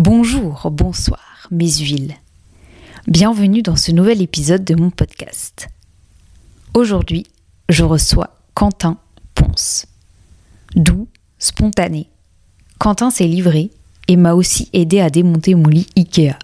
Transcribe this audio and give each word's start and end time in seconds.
Bonjour, 0.00 0.70
bonsoir, 0.70 1.48
mes 1.50 1.68
huiles. 1.68 2.14
Bienvenue 3.08 3.62
dans 3.62 3.74
ce 3.74 3.90
nouvel 3.90 4.22
épisode 4.22 4.62
de 4.62 4.76
mon 4.76 4.90
podcast. 4.90 5.66
Aujourd'hui, 6.72 7.26
je 7.68 7.82
reçois 7.82 8.38
Quentin 8.54 8.98
Ponce. 9.34 9.86
Doux, 10.76 11.08
spontané. 11.40 12.08
Quentin 12.78 13.10
s'est 13.10 13.26
livré 13.26 13.72
et 14.06 14.16
m'a 14.16 14.34
aussi 14.34 14.70
aidé 14.72 15.00
à 15.00 15.10
démonter 15.10 15.56
mon 15.56 15.68
lit 15.68 15.88
Ikea. 15.96 16.38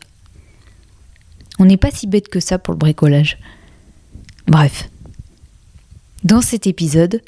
On 1.60 1.64
n'est 1.64 1.76
pas 1.76 1.92
si 1.92 2.08
bête 2.08 2.26
que 2.26 2.40
ça 2.40 2.58
pour 2.58 2.74
le 2.74 2.78
bricolage. 2.78 3.38
Bref. 4.48 4.90
Dans 6.24 6.40
cet 6.40 6.66
épisode, 6.66 7.22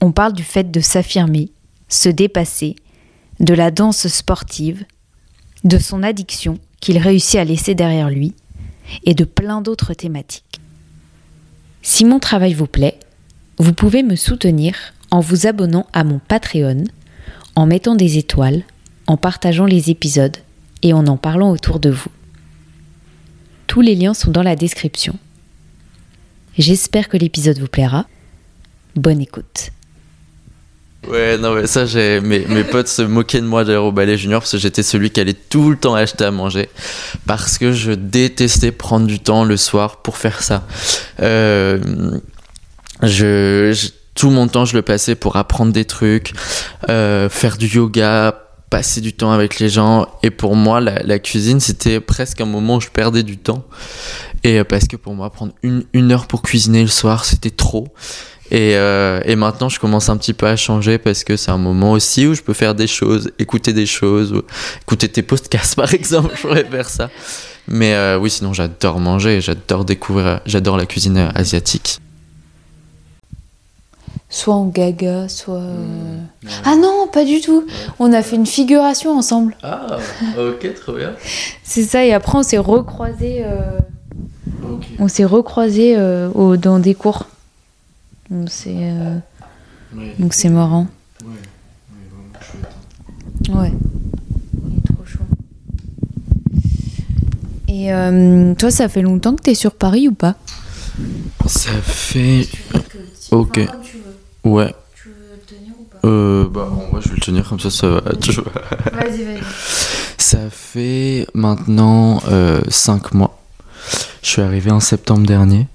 on 0.00 0.10
parle 0.10 0.32
du 0.32 0.42
fait 0.42 0.72
de 0.72 0.80
s'affirmer, 0.80 1.52
se 1.88 2.08
dépasser, 2.08 2.74
de 3.38 3.54
la 3.54 3.70
danse 3.70 4.08
sportive, 4.08 4.84
de 5.64 5.78
son 5.78 6.02
addiction 6.02 6.58
qu'il 6.80 6.98
réussit 6.98 7.38
à 7.38 7.44
laisser 7.44 7.74
derrière 7.74 8.10
lui, 8.10 8.34
et 9.04 9.14
de 9.14 9.24
plein 9.24 9.60
d'autres 9.60 9.94
thématiques. 9.94 10.60
Si 11.82 12.04
mon 12.04 12.18
travail 12.18 12.54
vous 12.54 12.66
plaît, 12.66 12.98
vous 13.58 13.72
pouvez 13.72 14.02
me 14.02 14.16
soutenir 14.16 14.74
en 15.10 15.20
vous 15.20 15.46
abonnant 15.46 15.86
à 15.92 16.04
mon 16.04 16.18
Patreon, 16.18 16.84
en 17.54 17.66
mettant 17.66 17.94
des 17.94 18.18
étoiles, 18.18 18.64
en 19.06 19.16
partageant 19.16 19.66
les 19.66 19.90
épisodes 19.90 20.36
et 20.82 20.92
en 20.92 21.06
en 21.06 21.16
parlant 21.16 21.50
autour 21.50 21.80
de 21.80 21.90
vous. 21.90 22.10
Tous 23.66 23.80
les 23.80 23.94
liens 23.94 24.14
sont 24.14 24.30
dans 24.30 24.42
la 24.42 24.56
description. 24.56 25.16
J'espère 26.58 27.08
que 27.08 27.16
l'épisode 27.16 27.58
vous 27.58 27.68
plaira. 27.68 28.06
Bonne 28.96 29.20
écoute. 29.20 29.70
Ouais, 31.08 31.38
non, 31.38 31.54
mais 31.54 31.66
ça, 31.66 31.86
j'ai 31.86 32.20
mes, 32.20 32.62
potes 32.64 32.86
se 32.88 33.00
moquaient 33.02 33.40
de 33.40 33.46
moi 33.46 33.64
au 33.78 33.90
ballet 33.90 34.18
junior 34.18 34.40
parce 34.42 34.52
que 34.52 34.58
j'étais 34.58 34.82
celui 34.82 35.10
qui 35.10 35.18
allait 35.20 35.32
tout 35.34 35.70
le 35.70 35.76
temps 35.76 35.94
acheter 35.94 36.24
à 36.24 36.30
manger 36.30 36.68
parce 37.26 37.56
que 37.58 37.72
je 37.72 37.92
détestais 37.92 38.70
prendre 38.70 39.06
du 39.06 39.18
temps 39.18 39.44
le 39.44 39.56
soir 39.56 40.02
pour 40.02 40.18
faire 40.18 40.42
ça. 40.42 40.66
Euh, 41.20 41.78
je, 43.02 43.72
je- 43.72 43.88
tout 44.14 44.28
mon 44.30 44.46
temps, 44.48 44.66
je 44.66 44.76
le 44.76 44.82
passais 44.82 45.14
pour 45.14 45.36
apprendre 45.36 45.72
des 45.72 45.86
trucs, 45.86 46.32
euh, 46.90 47.30
faire 47.30 47.56
du 47.56 47.66
yoga, 47.68 48.38
passer 48.68 49.00
du 49.00 49.14
temps 49.14 49.32
avec 49.32 49.58
les 49.58 49.70
gens. 49.70 50.06
Et 50.22 50.30
pour 50.30 50.54
moi, 50.54 50.80
la, 50.80 51.02
la 51.02 51.18
cuisine, 51.18 51.60
c'était 51.60 52.00
presque 52.00 52.40
un 52.42 52.46
moment 52.46 52.76
où 52.76 52.80
je 52.80 52.88
perdais 52.88 53.22
du 53.22 53.38
temps. 53.38 53.64
Et 54.44 54.58
euh, 54.58 54.64
parce 54.64 54.86
que 54.86 54.96
pour 54.96 55.14
moi, 55.14 55.30
prendre 55.30 55.52
une, 55.62 55.84
une 55.94 56.12
heure 56.12 56.26
pour 56.26 56.42
cuisiner 56.42 56.82
le 56.82 56.88
soir, 56.88 57.24
c'était 57.24 57.50
trop. 57.50 57.88
Et, 58.52 58.74
euh, 58.76 59.20
et 59.24 59.36
maintenant, 59.36 59.68
je 59.68 59.78
commence 59.78 60.08
un 60.08 60.16
petit 60.16 60.32
peu 60.34 60.46
à 60.46 60.56
changer 60.56 60.98
parce 60.98 61.22
que 61.22 61.36
c'est 61.36 61.50
un 61.52 61.58
moment 61.58 61.92
aussi 61.92 62.26
où 62.26 62.34
je 62.34 62.42
peux 62.42 62.52
faire 62.52 62.74
des 62.74 62.88
choses, 62.88 63.30
écouter 63.38 63.72
des 63.72 63.86
choses, 63.86 64.32
ou 64.32 64.42
écouter 64.82 65.08
tes 65.08 65.22
podcasts 65.22 65.74
par 65.82 65.92
exemple, 65.94 66.34
je 66.36 66.40
pourrais 66.42 66.64
faire 66.64 66.88
ça. 66.88 67.10
Mais 67.68 67.94
euh, 67.94 68.18
oui, 68.18 68.28
sinon 68.30 68.52
j'adore 68.52 68.98
manger, 68.98 69.40
j'adore 69.40 69.84
découvrir, 69.84 70.40
j'adore 70.46 70.76
la 70.76 70.86
cuisine 70.86 71.30
asiatique. 71.34 72.00
Soit 74.32 74.54
en 74.54 74.66
gaga, 74.66 75.28
soit... 75.28 75.54
euh, 75.56 76.18
Ah 76.64 76.76
non, 76.76 77.08
pas 77.12 77.24
du 77.24 77.40
tout. 77.40 77.66
On 77.98 78.12
a 78.12 78.22
fait 78.22 78.36
une 78.36 78.46
figuration 78.46 79.16
ensemble. 79.16 79.56
Ah, 79.62 79.98
ok, 80.38 80.72
trop 80.74 80.92
bien. 80.92 81.12
C'est 81.64 81.82
ça, 81.82 82.04
et 82.04 82.12
après 82.12 82.38
on 82.38 82.42
s'est 82.44 82.58
recroisés... 82.58 83.42
euh, 83.44 83.78
On 85.00 85.08
s'est 85.08 85.24
recroisés 85.24 85.94
euh, 85.96 86.28
au- 86.34 86.56
dans 86.56 86.78
des 86.78 86.94
cours. 86.94 87.26
Donc 88.30 88.48
c'est 88.48 88.76
euh, 88.76 89.16
donc 90.18 90.34
c'est 90.34 90.48
marrant. 90.48 90.86
Ouais. 93.48 93.72
Il 94.66 94.78
est 94.78 94.86
trop 94.86 95.04
chaud. 95.04 95.24
Et 97.66 97.92
euh, 97.92 98.54
toi, 98.54 98.70
ça 98.70 98.88
fait 98.88 99.02
longtemps 99.02 99.34
que 99.34 99.42
t'es 99.42 99.54
sur 99.54 99.74
Paris 99.74 100.06
ou 100.08 100.14
pas? 100.14 100.36
Ça 101.46 101.72
fait. 101.82 102.46
Ok. 103.32 103.58
Ouais. 104.44 104.74
Tu 104.94 105.08
veux 105.08 105.14
le 105.32 105.38
tenir 105.44 105.72
ou 105.78 105.84
pas? 105.84 105.98
Euh, 106.06 106.48
bah, 106.48 106.68
en 106.70 106.90
vrai, 106.92 107.00
je 107.02 107.08
vais 107.08 107.14
le 107.16 107.20
tenir 107.20 107.48
comme 107.48 107.58
ça, 107.58 107.70
ça 107.70 107.88
va. 107.88 108.00
Vas-y, 108.00 109.24
vas-y. 109.24 109.40
Ça 110.18 110.50
fait 110.50 111.26
maintenant 111.34 112.22
5 112.68 113.12
mois. 113.14 113.36
Je 114.22 114.28
suis 114.28 114.42
arrivé 114.42 114.70
en 114.70 114.80
septembre 114.80 115.26
dernier. 115.26 115.66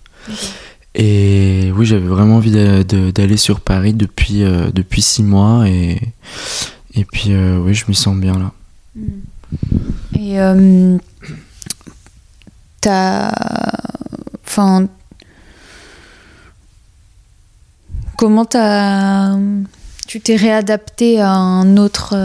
Et 0.96 1.72
oui, 1.76 1.86
j'avais 1.86 2.08
vraiment 2.08 2.38
envie 2.38 2.52
d'aller 2.52 3.38
sur 3.38 3.60
Paris 3.60 3.94
depuis, 3.94 4.44
euh, 4.44 4.72
depuis 4.74 5.02
6 5.02 5.24
mois. 5.24 5.68
Et, 5.68 6.00
et 6.96 7.04
puis, 7.06 7.34
euh, 7.34 7.60
oui, 7.60 7.74
je 7.74 7.86
m'y 7.88 7.96
sens 7.96 8.16
bien 8.16 8.40
là. 8.40 8.52
Et 10.18 10.40
euh, 10.40 10.98
t'as. 12.80 13.32
Enfin. 14.46 14.88
Comment 18.18 18.46
t'as. 18.46 19.38
Tu 20.08 20.22
t'es 20.22 20.38
réadapté 20.38 21.20
à 21.20 21.32
un 21.32 21.76
autre. 21.76 22.16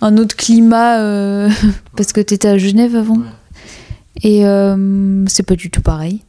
un 0.00 0.16
autre 0.16 0.36
climat 0.36 0.98
parce 1.96 2.12
que 2.12 2.20
t'étais 2.20 2.48
à 2.48 2.58
Genève 2.58 2.94
avant? 2.94 3.16
Ouais, 3.16 3.24
et 4.22 4.44
c'est 5.26 5.42
pas 5.42 5.56
du 5.56 5.68
tout 5.68 5.82
pareil. 5.82 6.22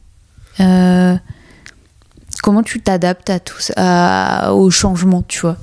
Euh, 0.60 1.16
comment 2.44 2.62
tu 2.62 2.80
t'adaptes 2.80 3.30
à 3.30 3.40
tout 3.40 3.56
à- 3.74 4.52
au 4.52 4.70
changement, 4.70 5.24
tu 5.26 5.40
vois 5.40 5.56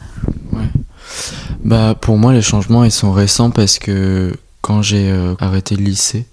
Bah, 1.63 1.95
pour 1.99 2.17
moi, 2.17 2.33
les 2.33 2.41
changements, 2.41 2.83
ils 2.83 2.91
sont 2.91 3.11
récents 3.11 3.51
parce 3.51 3.77
que 3.77 4.35
quand 4.61 4.81
j'ai 4.81 5.11
euh, 5.11 5.35
arrêté 5.39 5.75
le 5.75 5.83
lycée, 5.83 6.25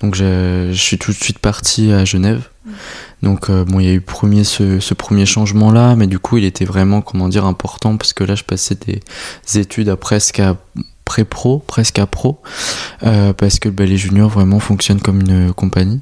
donc 0.00 0.14
je, 0.14 0.70
suis 0.74 0.96
tout 0.96 1.10
de 1.10 1.16
suite 1.16 1.40
parti 1.40 1.90
à 1.90 2.04
Genève. 2.04 2.48
Donc, 3.24 3.50
euh, 3.50 3.64
bon, 3.64 3.80
il 3.80 3.86
y 3.86 3.88
a 3.90 3.92
eu 3.92 4.00
premier, 4.00 4.44
ce, 4.44 4.78
ce 4.78 4.94
premier 4.94 5.26
changement-là, 5.26 5.96
mais 5.96 6.06
du 6.06 6.20
coup, 6.20 6.36
il 6.36 6.44
était 6.44 6.64
vraiment, 6.64 7.02
comment 7.02 7.28
dire, 7.28 7.44
important 7.44 7.96
parce 7.96 8.12
que 8.12 8.22
là, 8.22 8.36
je 8.36 8.44
passais 8.44 8.76
des 8.76 9.00
études 9.58 9.88
à 9.88 9.96
presque 9.96 10.38
à 10.38 10.56
pré-pro, 11.04 11.58
presque 11.66 11.98
à 11.98 12.06
pro, 12.06 12.40
euh, 13.02 13.32
parce 13.32 13.58
que 13.58 13.68
le 13.68 13.74
ballet 13.74 13.96
junior 13.96 14.30
vraiment 14.30 14.60
fonctionne 14.60 15.00
comme 15.00 15.20
une 15.20 15.52
compagnie. 15.52 16.00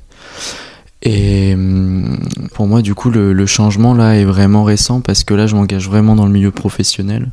Et 1.03 1.55
hum, 1.55 2.19
pour 2.55 2.67
moi, 2.67 2.83
du 2.83 2.95
coup, 2.95 3.11
le, 3.11 3.47
changement 3.47 3.95
là 3.95 4.17
est 4.17 4.25
vraiment 4.25 4.65
récent 4.65 5.01
parce 5.01 5.25
que 5.25 5.35
là, 5.35 5.47
je 5.47 5.55
m'engage 5.55 5.89
vraiment 5.89 6.17
dans 6.17 6.27
le 6.27 6.33
milieu 6.33 6.51
professionnel. 6.51 7.31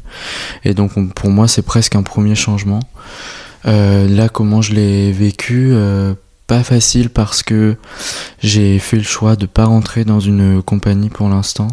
Et 0.63 0.73
donc 0.73 0.91
on- 0.97 1.07
pour 1.07 1.29
moi 1.29 1.47
c'est 1.47 1.61
presque 1.61 1.95
un 1.95 2.03
premier 2.03 2.35
changement. 2.35 2.79
Euh, 3.65 4.07
là 4.07 4.29
comment 4.29 4.61
je 4.61 4.73
l'ai 4.73 5.11
vécu 5.11 5.69
euh, 5.71 6.13
Pas 6.45 6.61
facile 6.63 7.09
parce 7.09 7.41
que 7.41 7.75
j'ai 8.39 8.77
fait 8.77 8.97
le 8.97 9.03
choix 9.03 9.35
de 9.35 9.47
pas 9.47 9.65
rentrer 9.65 10.05
dans 10.05 10.19
une 10.19 10.61
compagnie 10.61 11.09
pour 11.09 11.27
l'instant 11.27 11.69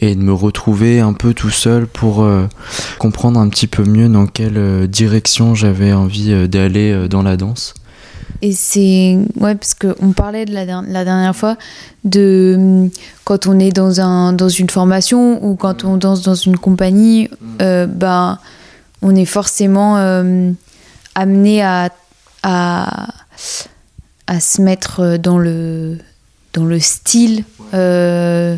et 0.00 0.16
de 0.16 0.20
me 0.20 0.32
retrouver 0.32 0.98
un 0.98 1.12
peu 1.12 1.32
tout 1.32 1.50
seul 1.50 1.86
pour 1.86 2.22
euh, 2.24 2.48
comprendre 2.98 3.38
un 3.38 3.48
petit 3.48 3.68
peu 3.68 3.84
mieux 3.84 4.08
dans 4.08 4.26
quelle 4.26 4.88
direction 4.88 5.54
j'avais 5.54 5.92
envie 5.92 6.48
d'aller 6.48 7.06
dans 7.08 7.22
la 7.22 7.36
danse. 7.36 7.74
Et 8.42 8.52
c'est. 8.52 9.18
Ouais, 9.38 9.54
parce 9.54 9.74
qu'on 9.74 10.12
parlait 10.12 10.44
de 10.44 10.52
la, 10.54 10.64
der- 10.66 10.84
la 10.86 11.04
dernière 11.04 11.36
fois 11.36 11.56
de 12.04 12.54
hum, 12.58 12.90
quand 13.24 13.46
on 13.46 13.58
est 13.58 13.70
dans, 13.72 14.00
un, 14.00 14.32
dans 14.32 14.48
une 14.48 14.70
formation 14.70 15.44
ou 15.44 15.56
quand 15.56 15.84
on 15.84 15.96
danse 15.96 16.22
dans 16.22 16.34
une 16.34 16.56
compagnie, 16.56 17.28
euh, 17.60 17.86
ben, 17.86 18.38
on 19.02 19.14
est 19.14 19.24
forcément 19.26 19.96
euh, 19.98 20.50
amené 21.14 21.62
à, 21.62 21.90
à, 22.42 23.08
à 24.26 24.40
se 24.40 24.62
mettre 24.62 25.16
dans 25.18 25.38
le, 25.38 25.98
dans 26.54 26.64
le 26.64 26.78
style 26.80 27.44
euh, 27.74 28.56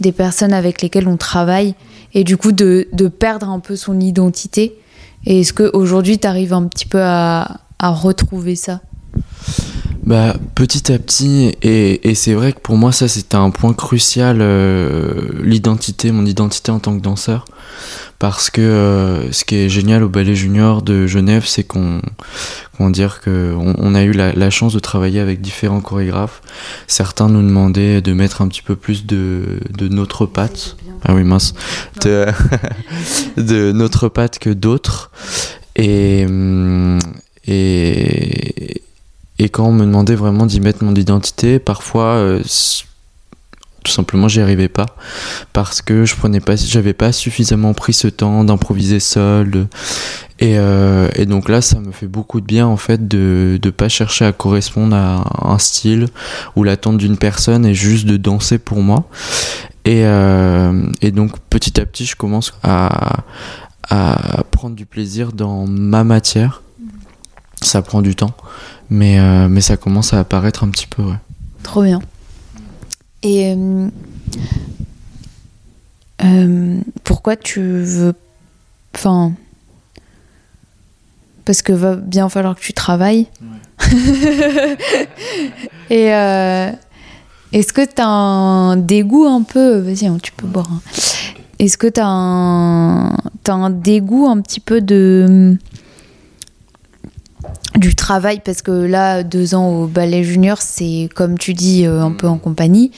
des 0.00 0.12
personnes 0.12 0.52
avec 0.52 0.82
lesquelles 0.82 1.08
on 1.08 1.16
travaille 1.16 1.74
et 2.14 2.24
du 2.24 2.36
coup 2.36 2.52
de, 2.52 2.88
de 2.92 3.08
perdre 3.08 3.48
un 3.48 3.58
peu 3.60 3.76
son 3.76 3.98
identité. 4.00 4.76
Et 5.26 5.40
est-ce 5.40 5.52
qu'aujourd'hui, 5.52 6.18
tu 6.18 6.26
arrives 6.26 6.52
un 6.52 6.64
petit 6.68 6.86
peu 6.86 7.00
à, 7.02 7.60
à 7.78 7.88
retrouver 7.90 8.56
ça? 8.56 8.80
Bah, 10.06 10.36
petit 10.54 10.92
à 10.92 10.98
petit, 10.98 11.54
et, 11.62 12.10
et 12.10 12.14
c'est 12.14 12.34
vrai 12.34 12.52
que 12.52 12.60
pour 12.60 12.76
moi, 12.76 12.92
ça 12.92 13.08
c'était 13.08 13.36
un 13.36 13.50
point 13.50 13.72
crucial, 13.72 14.38
euh, 14.40 15.30
l'identité, 15.42 16.12
mon 16.12 16.26
identité 16.26 16.70
en 16.70 16.78
tant 16.78 16.96
que 16.96 17.02
danseur. 17.02 17.46
Parce 18.18 18.50
que 18.50 18.60
euh, 18.60 19.32
ce 19.32 19.44
qui 19.44 19.56
est 19.56 19.68
génial 19.68 20.02
au 20.02 20.08
Ballet 20.08 20.34
Junior 20.34 20.82
de 20.82 21.06
Genève, 21.06 21.44
c'est 21.46 21.64
qu'on, 21.64 22.00
comment 22.76 22.90
dire, 22.90 23.20
que 23.20 23.54
on, 23.56 23.74
on 23.78 23.94
a 23.94 24.02
eu 24.02 24.12
la, 24.12 24.32
la 24.32 24.50
chance 24.50 24.74
de 24.74 24.78
travailler 24.78 25.20
avec 25.20 25.40
différents 25.40 25.80
chorégraphes. 25.80 26.42
Certains 26.86 27.28
nous 27.28 27.42
demandaient 27.42 28.00
de 28.00 28.12
mettre 28.12 28.42
un 28.42 28.48
petit 28.48 28.62
peu 28.62 28.76
plus 28.76 29.06
de, 29.06 29.58
de 29.76 29.88
notre 29.88 30.26
patte. 30.26 30.76
Ah 31.02 31.14
oui, 31.14 31.24
mince. 31.24 31.54
De, 32.02 32.26
de 33.36 33.72
notre 33.72 34.08
patte 34.08 34.38
que 34.38 34.50
d'autres. 34.50 35.10
Et, 35.76 36.24
hum, 36.26 36.98
et, 37.46 38.82
et 39.38 39.48
quand 39.48 39.66
on 39.66 39.72
me 39.72 39.84
demandait 39.84 40.14
vraiment 40.14 40.46
d'y 40.46 40.60
mettre 40.60 40.84
mon 40.84 40.94
identité, 40.94 41.58
parfois, 41.58 42.14
euh, 42.14 42.42
tout 43.82 43.92
simplement, 43.92 44.28
j'y 44.28 44.40
arrivais 44.40 44.68
pas 44.68 44.86
parce 45.52 45.82
que 45.82 46.04
je 46.04 46.14
prenais 46.14 46.40
pas, 46.40 46.56
j'avais 46.56 46.94
pas 46.94 47.12
suffisamment 47.12 47.74
pris 47.74 47.92
ce 47.92 48.08
temps 48.08 48.44
d'improviser 48.44 49.00
seul. 49.00 49.66
Et, 50.38 50.56
euh, 50.58 51.08
donc 51.26 51.48
là, 51.48 51.60
ça 51.60 51.80
me 51.80 51.90
fait 51.90 52.06
beaucoup 52.06 52.40
de 52.40 52.46
bien 52.46 52.66
en 52.66 52.76
fait 52.76 53.08
de 53.08 53.58
ne 53.62 53.70
pas 53.70 53.88
chercher 53.88 54.24
à 54.24 54.32
correspondre 54.32 54.94
à 54.96 55.52
un 55.52 55.58
style 55.58 56.06
ou 56.56 56.62
l'attente 56.62 56.96
d'une 56.96 57.18
personne 57.18 57.66
et 57.66 57.74
juste 57.74 58.06
de 58.06 58.16
danser 58.16 58.58
pour 58.58 58.78
moi. 58.78 59.04
Et, 59.84 60.06
euh, 60.06 60.86
et 61.02 61.10
donc 61.10 61.38
petit 61.50 61.78
à 61.80 61.84
petit, 61.84 62.06
je 62.06 62.16
commence 62.16 62.54
à, 62.62 63.24
à 63.90 64.44
prendre 64.50 64.76
du 64.76 64.86
plaisir 64.86 65.32
dans 65.32 65.66
ma 65.66 66.04
matière. 66.04 66.63
Ça 67.74 67.82
prend 67.82 68.02
du 68.02 68.14
temps, 68.14 68.30
mais, 68.88 69.18
euh, 69.18 69.48
mais 69.48 69.60
ça 69.60 69.76
commence 69.76 70.14
à 70.14 70.20
apparaître 70.20 70.62
un 70.62 70.68
petit 70.68 70.86
peu. 70.86 71.02
Ouais. 71.02 71.16
Trop 71.64 71.82
bien. 71.82 72.00
Et 73.24 73.52
euh, 73.52 73.88
euh, 76.24 76.78
pourquoi 77.02 77.34
tu 77.34 77.60
veux. 77.60 78.14
Enfin. 78.94 79.32
Parce 81.44 81.62
que 81.62 81.72
va 81.72 81.96
bien 81.96 82.28
falloir 82.28 82.54
que 82.54 82.60
tu 82.60 82.74
travailles. 82.74 83.26
Et 85.90 86.14
euh, 86.14 86.70
est-ce 87.52 87.72
que 87.72 87.84
tu 87.84 88.00
as 88.00 88.06
un 88.06 88.76
dégoût 88.76 89.26
un 89.26 89.42
peu. 89.42 89.78
Vas-y, 89.78 90.06
hein, 90.06 90.18
tu 90.22 90.30
peux 90.30 90.46
boire. 90.46 90.68
hein. 90.70 90.80
Est-ce 91.58 91.76
que 91.76 91.88
tu 91.88 91.98
as 92.00 92.06
un, 92.06 93.16
t'as 93.42 93.54
un 93.54 93.70
dégoût 93.70 94.28
un 94.28 94.40
petit 94.40 94.60
peu 94.60 94.80
de 94.80 95.58
du 97.78 97.94
travail 97.94 98.40
parce 98.44 98.62
que 98.62 98.70
là 98.70 99.22
deux 99.22 99.54
ans 99.54 99.68
au 99.68 99.86
ballet 99.86 100.22
junior 100.22 100.58
c'est 100.60 101.08
comme 101.14 101.38
tu 101.38 101.54
dis 101.54 101.86
euh, 101.86 102.02
un 102.02 102.12
peu 102.12 102.28
en 102.28 102.38
compagnie. 102.38 102.92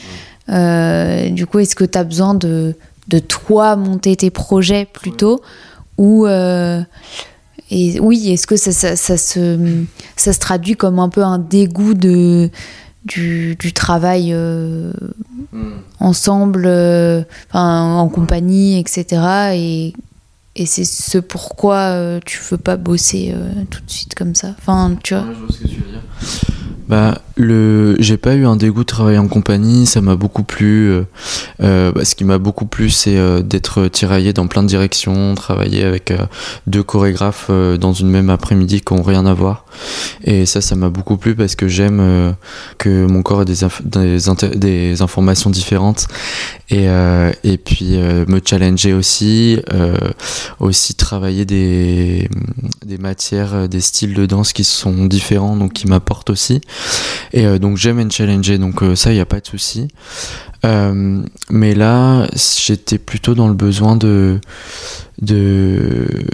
Euh, 0.49 1.29
du 1.29 1.45
coup 1.45 1.59
est-ce 1.59 1.75
que 1.75 1.83
tu 1.83 1.97
as 1.97 2.03
besoin 2.03 2.33
de, 2.33 2.75
de 3.09 3.19
toi 3.19 3.75
monter 3.75 4.15
tes 4.15 4.29
projets 4.29 4.85
plutôt 4.85 5.41
ou 5.97 6.25
euh, 6.25 6.81
et 7.69 7.99
oui 7.99 8.31
est-ce 8.31 8.47
que 8.47 8.55
ça, 8.55 8.71
ça, 8.71 8.95
ça 8.95 9.17
se 9.17 9.83
ça 10.15 10.31
se 10.31 10.39
traduit 10.39 10.75
comme 10.75 10.99
un 10.99 11.09
peu 11.09 11.23
un 11.23 11.39
dégoût 11.39 11.93
de 11.93 12.49
du, 13.03 13.55
du 13.55 13.73
travail 13.73 14.31
euh, 14.33 14.91
ensemble 15.99 16.69
en 17.53 18.09
compagnie 18.09 18.79
etc 18.79 19.53
et 19.53 19.93
et 20.57 20.65
c'est 20.65 20.85
ce 20.85 21.19
pourquoi 21.19 21.91
euh, 21.93 22.19
tu 22.25 22.39
veux 22.49 22.57
pas 22.57 22.77
bosser 22.77 23.31
euh, 23.33 23.63
tout 23.69 23.81
de 23.81 23.89
suite 23.89 24.15
comme 24.15 24.33
ça. 24.33 24.55
Enfin, 24.57 24.97
tu 25.03 25.13
vois. 25.13 25.25
Je 25.31 25.39
vois 25.39 25.51
ce 25.51 25.59
que 25.59 25.67
tu 25.67 25.75
veux 25.75 25.91
dire. 25.91 26.01
Bah, 26.87 27.21
le, 27.35 27.95
j'ai 27.99 28.17
pas 28.17 28.33
eu 28.35 28.45
un 28.45 28.55
dégoût 28.55 28.81
de 28.81 28.85
travailler 28.85 29.17
en 29.17 29.27
compagnie, 29.27 29.85
ça 29.85 29.99
m'a 30.01 30.15
beaucoup 30.15 30.43
plu. 30.43 30.89
euh, 30.89 31.03
euh, 31.61 31.91
bah, 31.91 32.05
ce 32.05 32.15
qui 32.15 32.23
m'a 32.23 32.37
beaucoup 32.37 32.65
plu, 32.65 32.89
c'est 32.89 33.17
euh, 33.17 33.41
d'être 33.41 33.89
tiraillé 33.89 34.31
dans 34.31 34.47
plein 34.47 34.63
de 34.63 34.67
directions, 34.67 35.35
travailler 35.35 35.83
avec 35.83 36.13
deux 36.65 36.83
chorégraphes 36.83 37.51
dans 37.51 37.93
une 37.93 38.09
même 38.09 38.29
après-midi 38.29 38.81
qui 38.81 38.93
ont 38.93 39.01
rien 39.03 39.25
à 39.25 39.33
voir. 39.33 39.65
Et 40.23 40.45
ça, 40.45 40.61
ça 40.61 40.75
m'a 40.75 40.89
beaucoup 40.89 41.17
plu 41.17 41.35
parce 41.35 41.55
que 41.55 41.67
j'aime 41.67 42.35
que 42.77 43.05
mon 43.05 43.21
corps 43.21 43.41
ait 43.41 43.45
des, 43.45 43.57
des, 43.83 44.55
des 44.55 45.01
informations 45.01 45.49
différentes 45.49 46.07
et, 46.69 46.87
et 47.43 47.57
puis 47.57 47.97
me 47.97 48.39
challenger 48.43 48.93
aussi, 48.93 49.59
aussi 50.59 50.95
travailler 50.95 51.45
des, 51.45 52.29
des 52.85 52.97
matières, 52.97 53.69
des 53.69 53.81
styles 53.81 54.13
de 54.13 54.25
danse 54.25 54.53
qui 54.53 54.63
sont 54.63 55.05
différents, 55.05 55.55
donc 55.55 55.73
qui 55.73 55.87
m'apportent 55.87 56.29
aussi. 56.29 56.61
Et 57.33 57.45
euh, 57.45 57.59
donc 57.59 57.77
j'aime 57.77 58.03
me 58.03 58.09
challenger, 58.09 58.57
donc 58.57 58.81
euh, 58.83 58.95
ça, 58.95 59.11
il 59.11 59.15
n'y 59.15 59.21
a 59.21 59.25
pas 59.25 59.39
de 59.39 59.47
souci. 59.47 59.87
Euh, 60.65 61.21
mais 61.49 61.75
là, 61.75 62.27
j'étais 62.35 62.97
plutôt 62.97 63.35
dans 63.35 63.47
le 63.47 63.53
besoin 63.53 63.95
de, 63.95 64.39
de 65.21 66.25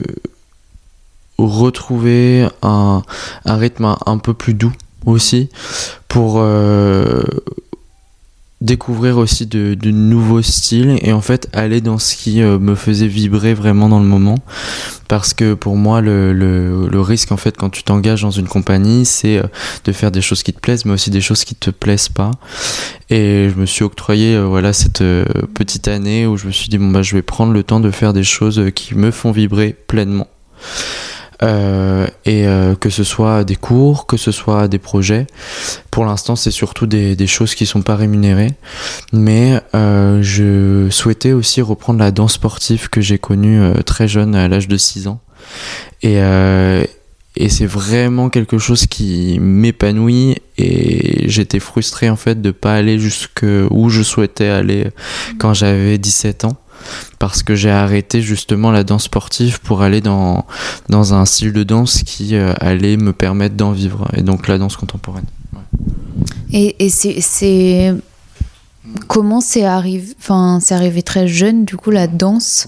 retrouver 1.37 2.47
un, 2.61 3.01
un 3.45 3.57
rythme 3.57 3.95
un, 4.05 4.17
peu 4.17 4.33
plus 4.33 4.53
doux 4.53 4.73
aussi 5.05 5.49
pour 6.07 6.41
découvrir 8.63 9.17
aussi 9.17 9.45
de, 9.45 9.73
de 9.73 9.91
nouveaux 9.91 10.41
styles 10.41 10.97
et 11.01 11.11
en 11.11 11.19
fait 11.19 11.49
aller 11.51 11.81
dans 11.81 11.99
ce 11.99 12.15
qui 12.15 12.41
euh, 12.41 12.57
me 12.59 12.75
faisait 12.75 13.07
vibrer 13.07 13.53
vraiment 13.53 13.89
dans 13.89 13.99
le 13.99 14.05
moment. 14.05 14.37
Parce 15.09 15.33
que 15.33 15.53
pour 15.53 15.75
moi 15.75 15.99
le, 15.99 16.31
le, 16.31 16.87
le 16.87 17.01
risque 17.01 17.33
en 17.33 17.37
fait 17.37 17.57
quand 17.57 17.69
tu 17.69 17.83
t'engages 17.83 18.21
dans 18.21 18.31
une 18.31 18.47
compagnie 18.47 19.05
c'est 19.05 19.37
euh, 19.37 19.43
de 19.83 19.91
faire 19.91 20.11
des 20.11 20.21
choses 20.21 20.43
qui 20.43 20.53
te 20.53 20.61
plaisent 20.61 20.85
mais 20.85 20.93
aussi 20.93 21.11
des 21.11 21.19
choses 21.19 21.43
qui 21.43 21.55
te 21.55 21.71
plaisent 21.71 22.09
pas. 22.09 22.31
Et 23.09 23.49
je 23.53 23.59
me 23.59 23.65
suis 23.65 23.83
octroyé 23.83 24.35
euh, 24.35 24.45
voilà 24.45 24.71
cette 24.71 25.03
petite 25.53 25.89
année 25.89 26.25
où 26.25 26.37
je 26.37 26.47
me 26.47 26.51
suis 26.51 26.69
dit 26.69 26.77
bon 26.77 26.89
bah 26.89 27.01
je 27.01 27.15
vais 27.15 27.21
prendre 27.21 27.51
le 27.51 27.63
temps 27.63 27.81
de 27.81 27.91
faire 27.91 28.13
des 28.13 28.23
choses 28.23 28.71
qui 28.73 28.95
me 28.95 29.11
font 29.11 29.31
vibrer 29.31 29.75
pleinement 29.87 30.27
euh, 31.43 32.07
et 32.25 32.47
euh, 32.47 32.75
que 32.75 32.89
ce 32.89 33.03
soit 33.03 33.43
des 33.43 33.55
cours, 33.55 34.05
que 34.05 34.17
ce 34.17 34.31
soit 34.31 34.67
des 34.67 34.79
projets. 34.79 35.27
Pour 35.91 36.05
l'instant, 36.05 36.35
c'est 36.35 36.51
surtout 36.51 36.85
des, 36.87 37.15
des 37.15 37.27
choses 37.27 37.53
qui 37.53 37.65
sont 37.65 37.81
pas 37.81 37.95
rémunérées, 37.95 38.53
mais 39.11 39.61
euh, 39.75 40.19
je 40.21 40.89
souhaitais 40.89 41.33
aussi 41.33 41.61
reprendre 41.61 41.99
la 41.99 42.11
danse 42.11 42.33
sportive 42.33 42.89
que 42.89 43.01
j'ai 43.01 43.17
connue 43.17 43.61
euh, 43.61 43.73
très 43.81 44.07
jeune, 44.07 44.35
à 44.35 44.47
l'âge 44.47 44.67
de 44.67 44.77
6 44.77 45.07
ans. 45.07 45.19
Et, 46.01 46.21
euh, 46.21 46.83
et 47.35 47.49
c'est 47.49 47.65
vraiment 47.65 48.29
quelque 48.29 48.57
chose 48.57 48.85
qui 48.85 49.39
m'épanouit 49.39 50.37
et 50.57 51.27
j'étais 51.27 51.59
frustré 51.59 52.09
en 52.09 52.15
fait 52.15 52.41
de 52.41 52.51
pas 52.51 52.75
aller 52.75 52.99
jusque 52.99 53.45
où 53.71 53.89
je 53.89 54.03
souhaitais 54.03 54.49
aller 54.49 54.91
quand 55.39 55.53
j'avais 55.53 55.97
17 55.97 56.45
ans 56.45 56.57
parce 57.19 57.43
que 57.43 57.55
j'ai 57.55 57.69
arrêté 57.69 58.21
justement 58.21 58.71
la 58.71 58.83
danse 58.83 59.03
sportive 59.03 59.59
pour 59.61 59.81
aller 59.81 60.01
dans, 60.01 60.45
dans 60.89 61.13
un 61.13 61.25
style 61.25 61.53
de 61.53 61.63
danse 61.63 62.03
qui 62.03 62.35
euh, 62.35 62.53
allait 62.59 62.97
me 62.97 63.13
permettre 63.13 63.55
d'en 63.55 63.71
vivre, 63.71 64.07
et 64.15 64.21
donc 64.21 64.47
la 64.47 64.57
danse 64.57 64.75
contemporaine. 64.77 65.25
Et, 66.51 66.85
et 66.85 66.89
c'est, 66.89 67.93
comment 69.07 69.41
c'est 69.41 69.65
arrivé 69.65 70.13
Enfin, 70.19 70.59
c'est 70.61 70.75
arrivé 70.75 71.01
très 71.01 71.27
jeune. 71.27 71.65
Du 71.65 71.77
coup, 71.77 71.89
la 71.89 72.07
danse. 72.07 72.67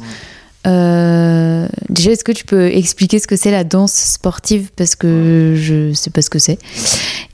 Euh, 0.65 1.67
déjà, 1.89 2.11
est-ce 2.11 2.23
que 2.23 2.31
tu 2.31 2.43
peux 2.43 2.65
expliquer 2.65 3.19
ce 3.19 3.27
que 3.27 3.35
c'est 3.35 3.51
la 3.51 3.63
danse 3.63 3.93
sportive? 3.93 4.71
Parce 4.75 4.95
que 4.95 5.53
je 5.55 5.93
sais 5.93 6.09
pas 6.09 6.23
ce 6.23 6.31
que 6.31 6.39
c'est 6.39 6.57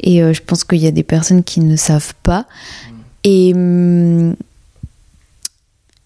et 0.01 0.21
euh, 0.21 0.33
je 0.33 0.41
pense 0.41 0.63
qu'il 0.63 0.79
y 0.79 0.87
a 0.87 0.91
des 0.91 1.03
personnes 1.03 1.43
qui 1.43 1.59
ne 1.61 1.75
savent 1.75 2.13
pas. 2.23 2.45
Et 3.23 3.53
hum, 3.53 4.35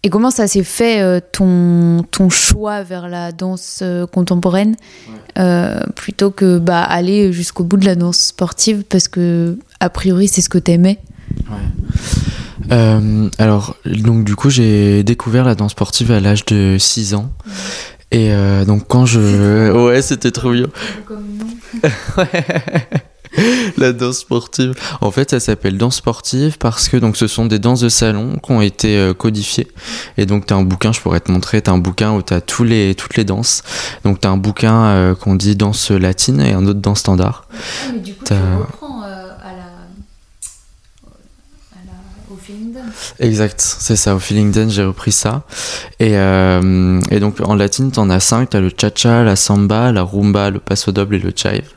et 0.06 0.10
comment 0.10 0.30
ça 0.30 0.48
s'est 0.48 0.64
fait 0.64 1.02
euh, 1.02 1.20
ton, 1.32 2.04
ton 2.12 2.30
choix 2.30 2.84
vers 2.84 3.10
la 3.10 3.32
danse 3.32 3.80
euh, 3.82 4.06
contemporaine 4.06 4.76
euh, 5.40 5.80
plutôt 5.96 6.30
que 6.30 6.60
bah, 6.60 6.84
aller 6.84 7.34
jusqu'au 7.34 7.64
bout 7.64 7.78
de 7.78 7.88
la 7.88 7.96
danse 7.96 8.20
sportive 8.20 8.84
parce 8.88 9.08
que 9.08 9.58
a 9.80 9.90
priori 9.90 10.28
c'est 10.28 10.42
ce 10.42 10.50
que 10.50 10.60
t'aimais? 10.60 11.00
Euh, 12.72 13.30
alors, 13.40 13.78
donc 13.86 14.26
du 14.26 14.36
coup, 14.36 14.52
j'ai 14.52 15.04
découvert 15.04 15.44
la 15.44 15.56
danse 15.56 15.72
sportive 15.72 16.12
à 16.12 16.20
l'âge 16.20 16.46
de 16.46 16.78
6 16.78 17.16
ans. 17.16 17.32
Et 18.12 18.32
donc 18.68 18.84
quand 18.88 19.08
je... 19.08 19.72
Ouais, 19.72 20.04
c'était 20.04 20.32
trop 20.32 20.52
bien. 20.52 20.68
La 23.78 23.94
danse 23.94 24.20
sportive. 24.20 24.74
En 25.02 25.12
fait, 25.12 25.32
ça 25.32 25.40
s'appelle 25.40 25.78
danse 25.78 25.98
sportive 25.98 26.58
parce 26.58 26.90
que 26.90 26.98
donc 26.98 27.18
ce 27.18 27.28
sont 27.28 27.46
des 27.46 27.60
danses 27.60 27.82
de 27.82 27.90
salon 27.90 28.38
qui 28.44 28.52
ont 28.52 28.62
été 28.62 28.98
euh, 28.98 29.14
codifiées. 29.14 29.68
Et 30.18 30.26
donc 30.26 30.46
t'as 30.46 30.56
un 30.56 30.64
bouquin, 30.64 30.92
je 30.92 31.02
pourrais 31.02 31.20
te 31.20 31.32
montrer, 31.32 31.62
t'as 31.62 31.72
un 31.72 31.78
bouquin 31.78 32.14
où 32.14 32.22
t'as 32.22 32.42
tous 32.42 32.64
les 32.64 32.96
toutes 32.96 33.18
les 33.18 33.24
danses. 33.24 33.64
Donc 34.04 34.22
t'as 34.22 34.30
un 34.30 34.38
bouquin 34.38 34.86
euh, 34.86 35.16
qu'on 35.16 35.36
dit 35.36 35.56
danse 35.56 35.92
latine 35.92 36.42
et 36.42 36.54
un 36.54 36.66
autre 36.66 36.80
danse 36.80 37.00
standard. 37.00 37.48
mais 37.94 38.00
du 38.00 38.14
coup 38.14 38.26
reprends 38.26 39.02
à, 39.02 39.52
la, 39.54 39.72
au 42.32 42.38
feeling 42.38 42.74
Exact, 43.20 43.60
c'est 43.62 43.96
ça. 43.96 44.16
Au 44.16 44.20
Feeling 44.20 44.52
Dance, 44.52 44.74
j'ai 44.74 44.84
repris 44.84 45.12
ça. 45.12 45.44
Et, 46.00 46.18
euh, 46.18 47.00
et 47.12 47.20
donc 47.20 47.40
en 47.42 47.56
latine, 47.56 47.92
t'en 47.92 48.10
as 48.10 48.20
cinq. 48.20 48.52
T'as 48.52 48.60
le 48.60 48.72
cha-cha, 48.76 49.24
la 49.24 49.36
samba, 49.36 49.92
la 49.92 50.04
rumba, 50.04 50.50
le 50.50 50.60
passo 50.60 50.92
doble 50.92 51.16
et 51.16 51.20
le 51.20 51.34
chive. 51.36 51.70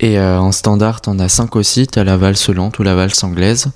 Et 0.00 0.18
euh, 0.18 0.38
en 0.38 0.52
standard, 0.52 1.00
t'en 1.00 1.18
as 1.18 1.28
cinq 1.28 1.56
aussi. 1.56 1.86
T'as 1.86 2.04
la 2.04 2.16
valse 2.16 2.48
lente 2.50 2.78
ou 2.78 2.82
la 2.82 2.94
valse 2.94 3.22
anglaise. 3.24 3.68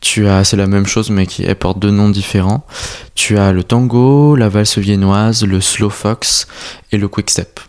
Tu 0.00 0.28
as, 0.28 0.44
c'est 0.44 0.56
la 0.56 0.66
même 0.66 0.86
chose, 0.86 1.10
mais 1.10 1.26
qui 1.26 1.42
porte 1.54 1.78
deux 1.78 1.90
noms 1.90 2.10
différents. 2.10 2.66
Tu 3.14 3.38
as 3.38 3.52
le 3.52 3.64
tango, 3.64 4.36
la 4.36 4.48
valse 4.48 4.78
viennoise, 4.78 5.44
le 5.44 5.60
slow 5.60 5.90
fox 5.90 6.46
et 6.92 6.98
le 6.98 7.08
quick 7.08 7.30
step. 7.30 7.60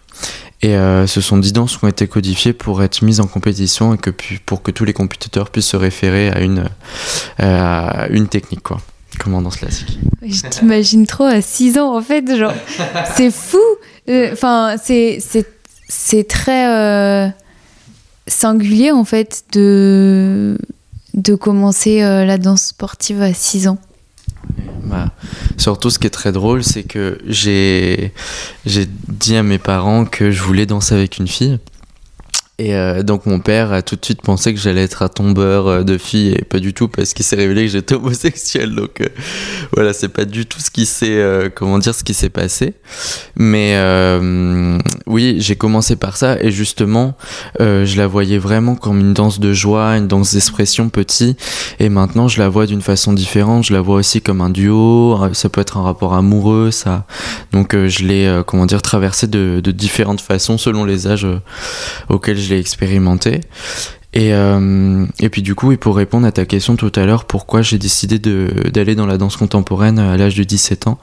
Et 0.61 0.75
euh, 0.75 1.05
ce 1.07 1.21
sont 1.21 1.37
10 1.37 1.53
danses 1.53 1.77
qui 1.77 1.85
ont 1.85 1.87
été 1.87 2.07
codifiées 2.07 2.53
pour 2.53 2.81
être 2.83 3.01
mises 3.03 3.19
en 3.19 3.27
compétition 3.27 3.93
et 3.93 3.97
que 3.97 4.09
pour 4.45 4.61
que 4.61 4.71
tous 4.71 4.83
les 4.83 4.93
compétiteurs 4.93 5.49
puissent 5.49 5.67
se 5.67 5.77
référer 5.77 6.29
à 6.29 6.39
une, 6.41 6.65
euh, 7.41 8.25
technique, 8.25 8.63
quoi. 8.63 8.81
Comme 9.19 9.35
en 9.35 9.41
danse 9.41 9.57
classique. 9.57 9.97
Je 10.21 10.41
t'imagine 10.49 11.07
trop 11.07 11.23
à 11.23 11.41
6 11.41 11.77
ans 11.77 11.95
en 11.95 12.01
fait, 12.01 12.35
genre 12.35 12.51
c'est 13.15 13.31
fou. 13.31 13.61
Enfin, 14.09 14.75
c'est 14.83 15.19
c'est 15.87 16.27
très 16.27 17.33
singulier 18.27 18.91
en 18.91 19.05
fait 19.05 19.43
de 19.53 20.57
de 21.13 21.33
commencer 21.33 22.03
euh, 22.03 22.25
la 22.25 22.37
danse 22.37 22.63
sportive 22.63 23.21
à 23.21 23.33
6 23.33 23.69
ans. 23.69 23.77
Bah, 24.83 25.11
surtout, 25.57 25.89
ce 25.89 25.97
qui 25.97 26.07
est 26.07 26.11
très 26.11 26.31
drôle, 26.31 26.63
c'est 26.63 26.83
que 26.83 27.19
j'ai 27.25 28.11
dit 28.65 29.35
à 29.35 29.43
mes 29.43 29.57
parents 29.57 30.05
que 30.05 30.31
je 30.31 30.43
voulais 30.43 30.65
danser 30.65 30.93
avec 30.93 31.17
une 31.17 31.27
fille. 31.27 31.57
Et 32.57 32.73
euh, 32.73 33.03
donc 33.03 33.25
mon 33.25 33.39
père 33.39 33.73
a 33.73 33.81
tout 33.81 33.97
de 33.97 34.05
suite 34.05 34.21
pensé 34.21 34.53
que 34.53 34.59
j'allais 34.59 34.83
être 34.83 35.01
un 35.01 35.09
tombeur 35.09 35.67
euh, 35.67 35.83
de 35.83 35.97
filles 35.97 36.35
et 36.39 36.45
pas 36.45 36.59
du 36.59 36.73
tout 36.73 36.87
parce 36.87 37.13
qu'il 37.13 37.25
s'est 37.25 37.35
révélé 37.35 37.65
que 37.65 37.71
j'étais 37.71 37.95
homosexuel. 37.95 38.73
Donc 38.73 39.01
euh, 39.01 39.07
voilà, 39.73 39.91
c'est 39.91 40.07
pas 40.07 40.23
du 40.23 40.45
tout 40.45 40.61
ce 40.61 40.71
qui 40.71 40.85
s'est 40.85 41.21
comment 41.53 41.79
dire 41.79 41.93
ce 41.93 42.05
qui 42.05 42.13
s'est 42.13 42.29
passé. 42.29 42.75
Mais 43.35 43.75
oui, 45.05 45.35
j'ai 45.39 45.55
commencé 45.55 45.97
par 45.97 46.15
ça 46.15 46.41
et 46.41 46.51
justement, 46.51 47.15
je 47.59 47.97
la 47.97 48.07
voyais 48.07 48.37
vraiment 48.37 48.75
comme 48.75 48.99
une 48.99 49.13
danse 49.13 49.39
de 49.39 49.51
joie, 49.53 49.97
une 49.97 50.07
danse 50.07 50.33
d'expression 50.33 50.89
petit. 50.89 51.35
Et 51.79 51.89
maintenant, 51.89 52.27
je 52.27 52.39
la 52.39 52.47
vois 52.47 52.65
d'une 52.65 52.81
façon 52.81 53.13
différente. 53.13 53.65
Je 53.65 53.73
la 53.73 53.81
vois 53.81 53.95
aussi 53.95 54.21
comme 54.21 54.41
un 54.41 54.49
duo. 54.49 55.19
Ça 55.33 55.49
peut 55.49 55.61
être 55.61 55.77
un 55.77 55.83
rapport 55.83 56.13
amoureux, 56.13 56.71
ça. 56.71 57.05
Donc 57.51 57.75
je 57.75 58.05
l'ai 58.05 58.41
comment 58.47 58.65
dire 58.65 58.81
traversé 58.81 59.27
de, 59.27 59.59
de, 59.63 59.71
différentes 59.71 60.21
façons 60.21 60.57
selon 60.57 60.85
les 60.85 61.07
âges 61.07 61.27
auxquels 62.09 62.44
je 62.45 62.53
l'ai 62.53 62.59
expérimenté. 62.59 63.41
Et, 64.15 64.33
euh, 64.33 65.05
et 65.19 65.29
puis 65.29 65.41
du 65.41 65.55
coup, 65.55 65.73
et 65.73 65.77
pour 65.77 65.97
répondre 65.97 66.25
à 66.25 66.31
ta 66.31 66.45
question 66.45 66.77
tout 66.77 66.91
à 66.95 67.05
l'heure, 67.05 67.25
pourquoi 67.25 67.61
j'ai 67.61 67.77
décidé 67.77 68.17
d'aller 68.17 68.95
dans 68.95 69.05
la 69.05 69.17
danse 69.17 69.35
contemporaine 69.35 69.99
à 69.99 70.15
l'âge 70.15 70.35
de 70.35 70.43
17 70.43 70.87
ans 70.87 70.97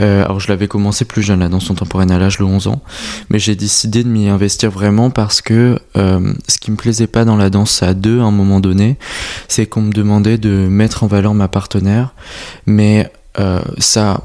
euh, 0.00 0.24
Alors 0.24 0.40
je 0.40 0.48
l'avais 0.48 0.66
commencé 0.66 1.04
plus 1.04 1.22
jeune, 1.22 1.38
la 1.38 1.48
danse 1.48 1.68
contemporaine 1.68 2.10
à 2.10 2.18
l'âge 2.18 2.38
de 2.38 2.42
11 2.42 2.66
ans, 2.66 2.82
mais 3.30 3.38
j'ai 3.38 3.54
décidé 3.54 4.02
de 4.02 4.08
m'y 4.08 4.28
investir 4.28 4.72
vraiment 4.72 5.10
parce 5.10 5.40
que 5.40 5.78
euh, 5.96 6.32
ce 6.48 6.58
qui 6.58 6.72
me 6.72 6.76
plaisait 6.76 7.06
pas 7.06 7.24
dans 7.24 7.36
la 7.36 7.48
danse 7.48 7.80
à 7.84 7.94
deux 7.94 8.18
à 8.18 8.24
un 8.24 8.32
moment 8.32 8.58
donné, 8.58 8.98
c'est 9.46 9.66
qu'on 9.66 9.82
me 9.82 9.92
demandait 9.92 10.36
de 10.36 10.66
mettre 10.68 11.04
en 11.04 11.06
valeur 11.06 11.34
ma 11.34 11.46
partenaire, 11.46 12.12
mais 12.66 13.10
ça 13.78 14.24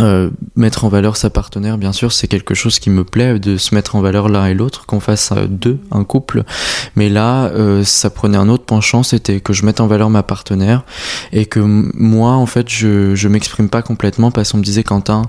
euh, 0.00 0.30
mettre 0.56 0.84
en 0.84 0.88
valeur 0.88 1.16
sa 1.16 1.30
partenaire, 1.30 1.78
bien 1.78 1.92
sûr, 1.92 2.12
c'est 2.12 2.26
quelque 2.26 2.54
chose 2.54 2.78
qui 2.78 2.90
me 2.90 3.04
plaît, 3.04 3.38
de 3.38 3.56
se 3.56 3.74
mettre 3.74 3.94
en 3.94 4.00
valeur 4.00 4.28
l'un 4.28 4.46
et 4.46 4.54
l'autre, 4.54 4.86
qu'on 4.86 5.00
fasse 5.00 5.30
euh, 5.32 5.46
deux, 5.46 5.78
un 5.92 6.04
couple. 6.04 6.42
Mais 6.96 7.08
là, 7.08 7.44
euh, 7.46 7.84
ça 7.84 8.10
prenait 8.10 8.36
un 8.36 8.48
autre 8.48 8.64
penchant, 8.64 9.02
c'était 9.02 9.40
que 9.40 9.52
je 9.52 9.64
mette 9.64 9.80
en 9.80 9.86
valeur 9.86 10.10
ma 10.10 10.22
partenaire 10.22 10.84
et 11.32 11.46
que 11.46 11.60
moi, 11.60 12.32
en 12.32 12.46
fait, 12.46 12.68
je, 12.68 13.14
je 13.14 13.28
m'exprime 13.28 13.68
pas 13.68 13.82
complètement 13.82 14.30
parce 14.30 14.52
qu'on 14.52 14.58
me 14.58 14.64
disait, 14.64 14.82
Quentin, 14.82 15.22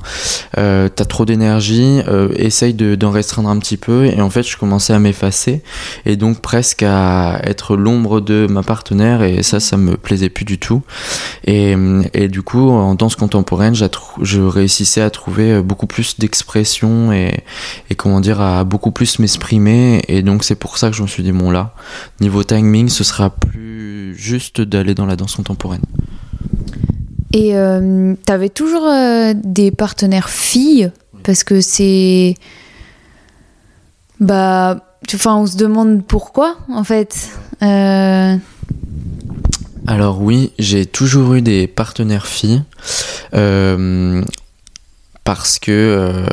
euh, 0.57 0.89
t'as 0.93 1.05
trop 1.05 1.25
d'énergie, 1.25 2.01
essaye 2.35 2.73
d'en 2.73 3.11
restreindre 3.11 3.49
un 3.49 3.59
petit 3.59 3.77
peu. 3.77 4.05
Et 4.05 4.21
en 4.21 4.29
fait, 4.29 4.43
je 4.43 4.57
commençais 4.57 4.93
à 4.93 4.99
m'effacer 4.99 5.61
et 6.05 6.15
donc 6.15 6.41
presque 6.41 6.83
à 6.83 7.39
être 7.43 7.75
l'ombre 7.75 8.21
de 8.21 8.47
ma 8.49 8.63
partenaire 8.63 9.21
et 9.21 9.43
ça, 9.43 9.59
ça 9.59 9.77
me 9.77 9.97
plaisait 9.97 10.29
plus 10.29 10.45
du 10.45 10.57
tout. 10.57 10.81
Et, 11.45 11.75
et 12.13 12.27
du 12.27 12.41
coup, 12.41 12.69
en 12.69 12.95
danse 12.95 13.15
contemporaine, 13.15 13.75
je 13.75 14.37
réussissais 14.55 15.01
à 15.01 15.09
trouver 15.09 15.51
euh, 15.51 15.61
beaucoup 15.61 15.87
plus 15.87 16.17
d'expression 16.19 17.11
et, 17.11 17.43
comment 17.97 18.19
dire 18.19 18.41
à 18.41 18.63
beaucoup 18.63 18.91
plus 18.91 19.19
m'exprimer. 19.19 20.01
Et 20.07 20.21
donc 20.21 20.43
c'est 20.43 20.55
pour 20.55 20.77
ça 20.77 20.89
que 20.89 20.95
je 20.95 21.01
me 21.01 21.07
suis 21.07 21.23
dit 21.23 21.31
bon 21.31 21.51
là 21.51 21.73
niveau 22.21 22.43
timing 22.43 22.89
ce 22.89 23.03
sera 23.03 23.29
plus 23.29 24.15
juste 24.17 24.61
d'aller 24.61 24.95
dans 24.95 25.05
la 25.05 25.15
danse 25.15 25.35
contemporaine. 25.35 25.83
Et 27.33 27.55
euh, 27.55 28.15
tu 28.25 28.31
avais 28.31 28.49
toujours 28.49 28.87
euh, 28.87 29.33
des 29.35 29.71
partenaires 29.71 30.29
filles? 30.29 30.91
Parce 31.23 31.43
que 31.43 31.59
c'est 31.59 32.35
bah 34.19 34.77
enfin 35.13 35.35
on 35.35 35.45
se 35.45 35.57
demande 35.57 36.05
pourquoi 36.05 36.57
en 36.69 36.83
fait. 36.83 37.29
Alors 39.87 40.21
oui, 40.21 40.51
j'ai 40.57 40.85
toujours 40.85 41.35
eu 41.35 41.41
des 41.41 41.67
partenaires 41.67 42.27
filles 42.27 42.63
parce 45.25 45.57
que 45.57 45.71
euh, 45.71 46.23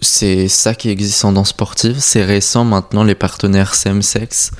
c'est 0.00 0.48
ça 0.48 0.74
qui 0.74 0.88
existe 0.88 1.24
en 1.24 1.32
danse 1.32 1.50
sportive. 1.50 1.96
C'est 2.00 2.24
récent 2.24 2.64
maintenant 2.64 3.04
les 3.04 3.14
partenaires 3.14 3.74
same 3.74 4.02
sex. 4.02 4.50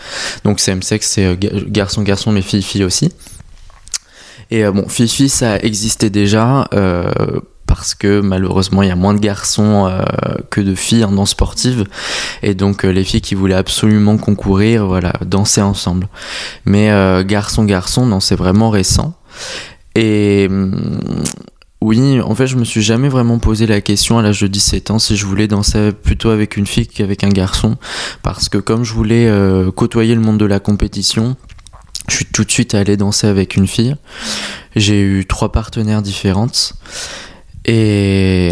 Donc 0.44 0.60
same 0.60 0.82
sex 0.82 1.08
c'est 1.08 1.24
euh, 1.24 1.36
garçon 1.66 2.02
garçon 2.02 2.30
mais 2.30 2.42
fille 2.42 2.62
fille 2.62 2.84
aussi. 2.84 3.10
Et 4.50 4.64
euh, 4.64 4.72
bon 4.72 4.86
fille 4.88 5.08
fille 5.08 5.30
ça 5.30 5.56
existait 5.56 6.10
déjà 6.10 6.68
parce 7.66 7.94
que 7.94 8.20
malheureusement 8.20 8.82
il 8.82 8.90
y 8.90 8.92
a 8.92 8.96
moins 8.96 9.14
de 9.14 9.20
garçons 9.20 9.90
que 10.50 10.60
de 10.60 10.74
filles 10.74 11.04
en 11.04 11.12
danse 11.12 11.30
sportive 11.30 11.86
et 12.42 12.54
donc 12.54 12.82
les 12.82 13.04
filles 13.04 13.22
qui 13.22 13.34
voulaient 13.34 13.54
absolument 13.54 14.18
concourir 14.18 14.86
voilà 14.86 15.14
danser 15.24 15.62
ensemble. 15.62 16.08
Mais 16.66 16.90
garçon 17.24 17.64
garçon 17.64 18.04
non 18.04 18.20
c'est 18.20 18.36
vraiment 18.36 18.68
récent. 18.68 19.14
Et 19.96 20.46
hum, 20.50 20.70
oui, 21.84 22.18
en 22.22 22.34
fait, 22.34 22.46
je 22.46 22.56
me 22.56 22.64
suis 22.64 22.80
jamais 22.80 23.10
vraiment 23.10 23.38
posé 23.38 23.66
la 23.66 23.82
question 23.82 24.18
à 24.18 24.22
l'âge 24.22 24.40
de 24.40 24.46
17 24.46 24.90
ans 24.90 24.98
si 24.98 25.18
je 25.18 25.26
voulais 25.26 25.48
danser 25.48 25.92
plutôt 25.92 26.30
avec 26.30 26.56
une 26.56 26.64
fille 26.66 26.86
qu'avec 26.86 27.24
un 27.24 27.28
garçon. 27.28 27.76
Parce 28.22 28.48
que 28.48 28.56
comme 28.56 28.84
je 28.84 28.94
voulais 28.94 29.26
euh, 29.26 29.70
côtoyer 29.70 30.14
le 30.14 30.22
monde 30.22 30.38
de 30.38 30.46
la 30.46 30.60
compétition, 30.60 31.36
je 32.08 32.16
suis 32.16 32.24
tout 32.24 32.42
de 32.42 32.50
suite 32.50 32.74
allé 32.74 32.96
danser 32.96 33.26
avec 33.26 33.54
une 33.54 33.66
fille. 33.66 33.96
J'ai 34.74 34.98
eu 35.02 35.26
trois 35.26 35.52
partenaires 35.52 36.00
différentes. 36.00 36.72
Et, 37.66 38.50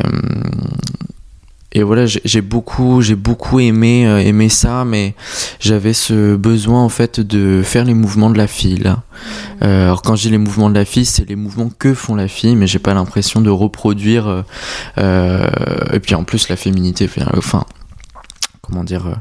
et 1.72 1.82
voilà 1.82 2.04
j'ai 2.06 2.42
beaucoup 2.42 3.00
j'ai 3.00 3.14
beaucoup 3.14 3.58
aimé 3.58 4.06
euh, 4.06 4.18
aimé 4.18 4.48
ça 4.48 4.84
mais 4.84 5.14
j'avais 5.58 5.94
ce 5.94 6.36
besoin 6.36 6.82
en 6.82 6.88
fait 6.88 7.20
de 7.20 7.62
faire 7.62 7.84
les 7.84 7.94
mouvements 7.94 8.30
de 8.30 8.38
la 8.38 8.46
fille. 8.46 8.82
Euh, 9.62 9.84
alors 9.84 10.02
quand 10.02 10.14
dis 10.14 10.30
les 10.30 10.38
mouvements 10.38 10.68
de 10.68 10.74
la 10.74 10.84
fille 10.84 11.06
c'est 11.06 11.28
les 11.28 11.36
mouvements 11.36 11.70
que 11.78 11.94
font 11.94 12.14
la 12.14 12.28
fille 12.28 12.56
mais 12.56 12.66
j'ai 12.66 12.78
pas 12.78 12.94
l'impression 12.94 13.40
de 13.40 13.50
reproduire 13.50 14.44
euh, 14.98 15.48
et 15.92 16.00
puis 16.00 16.14
en 16.14 16.24
plus 16.24 16.48
la 16.48 16.56
féminité 16.56 17.08
enfin 17.36 17.64
comment 18.60 18.84
dire 18.84 19.20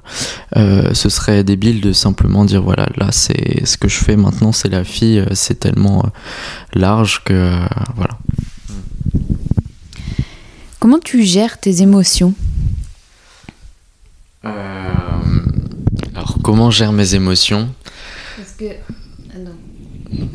ce 0.55 1.09
serait 1.09 1.43
débile 1.43 1.81
de 1.81 1.93
simplement 1.93 2.45
dire 2.45 2.61
voilà 2.61 2.87
là 2.97 3.07
c'est 3.11 3.65
ce 3.65 3.77
que 3.77 3.87
je 3.87 3.97
fais 3.97 4.15
maintenant 4.15 4.51
c'est 4.51 4.69
la 4.69 4.83
fille 4.83 5.23
c'est 5.33 5.59
tellement 5.59 6.05
large 6.73 7.23
que 7.23 7.51
voilà 7.95 8.17
Comment 10.81 10.97
tu 10.97 11.21
gères 11.21 11.59
tes 11.59 11.83
émotions? 11.83 12.33
Euh, 14.43 14.49
Alors, 16.15 16.39
comment 16.43 16.71
gère 16.71 16.91
mes 16.91 17.13
émotions? 17.13 17.69
Parce 18.35 18.53
que. 18.53 18.65
Ah 19.31 19.37
non. 19.37 20.25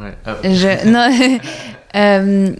Ouais. 0.00 0.54
Je... 0.54 0.88
non 0.88 1.40
euh, 1.96 2.54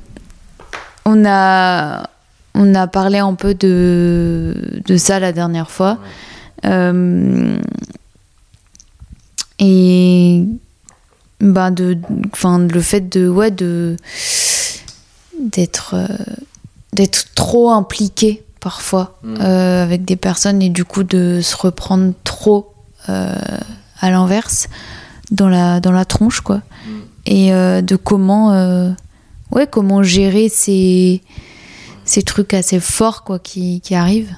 on, 1.04 1.24
a... 1.24 2.10
on 2.56 2.74
a 2.74 2.86
parlé 2.88 3.18
un 3.18 3.34
peu 3.34 3.54
de, 3.54 4.82
de 4.84 4.96
ça 4.96 5.20
la 5.20 5.30
dernière 5.30 5.70
fois. 5.70 6.00
Euh... 6.64 7.60
Et. 9.60 10.42
Ben 11.38 11.70
de, 11.70 11.96
enfin, 12.32 12.58
le 12.58 12.80
fait 12.80 13.08
de. 13.08 13.28
Ouais, 13.28 13.52
de. 13.52 13.94
D'être 15.40 15.94
euh, 15.94 16.06
d'être 16.96 17.34
trop 17.34 17.70
impliqué 17.70 18.42
parfois 18.60 19.18
mm. 19.22 19.36
euh, 19.40 19.82
avec 19.82 20.04
des 20.04 20.16
personnes 20.16 20.60
et 20.62 20.70
du 20.70 20.84
coup 20.84 21.04
de 21.04 21.40
se 21.42 21.56
reprendre 21.56 22.12
trop 22.24 22.74
euh, 23.08 23.36
à 24.00 24.10
l'inverse 24.10 24.68
dans 25.30 25.48
la, 25.48 25.78
dans 25.78 25.92
la 25.92 26.04
tronche 26.04 26.40
quoi. 26.40 26.56
Mm. 26.56 26.90
Et 27.26 27.52
euh, 27.52 27.82
de 27.82 27.96
comment, 27.96 28.94
ouais, 29.52 29.66
comment 29.66 30.02
gérer 30.02 30.48
ces, 30.48 31.22
ces 32.04 32.22
trucs 32.22 32.54
assez 32.54 32.80
forts 32.80 33.24
quoi, 33.24 33.38
qui, 33.38 33.80
qui 33.82 33.94
arrivent. 33.94 34.34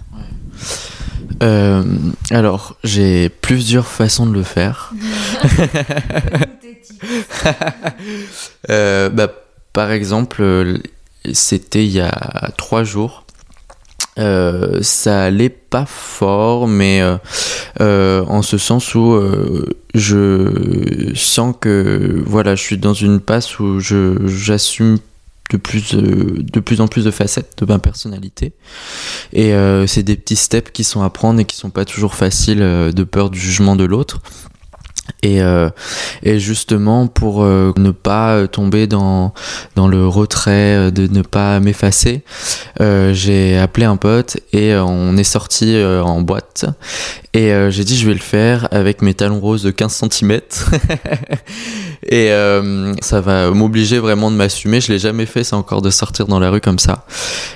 alors, 2.31 2.77
j'ai 2.83 3.29
plusieurs 3.29 3.87
façons 3.87 4.27
de 4.27 4.33
le 4.33 4.43
faire. 4.43 4.93
bah, 8.69 9.29
par 9.73 9.93
exemple, 9.93 10.81
c'était 11.35 11.85
il 11.85 11.93
y 11.93 12.01
a 12.01 12.51
trois 12.57 12.85
jours. 12.85 13.25
Euh, 14.19 14.81
ça 14.83 15.23
allait 15.23 15.49
pas 15.49 15.87
fort, 15.87 16.67
mais 16.67 17.01
euh, 17.01 17.19
euh, 17.81 18.25
en 18.27 18.43
ce 18.43 18.59
sens 18.59 18.95
où 18.95 19.21
je 19.95 21.13
sens 21.15 21.55
que 21.61 22.23
voilà, 22.27 22.55
je 22.55 22.63
suis 22.63 22.79
dans 22.79 22.95
une 22.95 23.21
passe 23.21 23.59
où 23.61 23.79
je 23.81 24.27
j'assume 24.27 24.99
de 25.51 25.57
plus 25.57 25.95
de 25.95 26.61
plus 26.61 26.81
en 26.81 26.89
plus 26.89 27.05
de 27.05 27.11
facettes 27.11 27.55
de 27.57 27.65
ma 27.65 27.79
personnalité 27.79 28.53
et 29.33 29.55
c'est 29.87 30.03
des 30.03 30.17
petits 30.17 30.37
steps 30.37 30.71
qui 30.73 30.85
sont 30.85 31.01
à 31.01 31.09
prendre 31.09 31.41
et 31.41 31.47
qui 31.47 31.57
sont 31.57 31.71
pas 31.71 31.87
toujours 31.87 32.15
faciles 32.15 32.59
de 32.59 33.05
peur 33.05 33.31
du 33.31 33.41
jugement 33.41 33.75
de 33.75 33.85
l'autre 33.85 34.21
et, 35.23 35.43
euh, 35.43 35.69
et, 36.23 36.39
justement 36.39 37.09
pour 37.09 37.43
euh, 37.43 37.73
ne 37.77 37.91
pas 37.91 38.47
tomber 38.47 38.87
dans, 38.87 39.35
dans 39.75 39.89
le 39.89 40.07
retrait, 40.07 40.77
euh, 40.77 40.91
de 40.91 41.09
ne 41.09 41.23
pas 41.23 41.59
m'effacer, 41.61 42.23
j'ai 42.79 43.59
appelé 43.59 43.87
un 43.87 43.97
pote 43.97 44.39
et 44.53 44.75
on 44.77 45.17
est 45.17 45.25
sorti 45.25 45.77
en 45.83 46.21
boîte. 46.21 46.67
Et 47.35 47.53
j'ai 47.71 47.85
dit 47.85 47.97
je 47.97 48.07
vais 48.07 48.15
le 48.15 48.21
faire 48.21 48.69
avec 48.71 49.03
mes 49.03 49.15
talons 49.15 49.41
roses 49.41 49.63
de 49.63 49.71
15 49.71 50.05
cm. 50.11 50.41
et 52.09 52.31
ça 53.01 53.21
va 53.21 53.51
m'obliger 53.51 53.99
vraiment 53.99 54.31
de 54.31 54.37
m'assumer. 54.37 54.81
Je 54.81 54.93
l'ai 54.93 54.99
jamais 54.99 55.27
fait, 55.27 55.45
c'est 55.45 55.55
encore 55.55 55.83
de 55.83 55.91
sortir 55.91 56.27
dans 56.27 56.39
la 56.39 56.51
rue 56.51 56.61
comme 56.61 56.79
ça. 56.79 57.05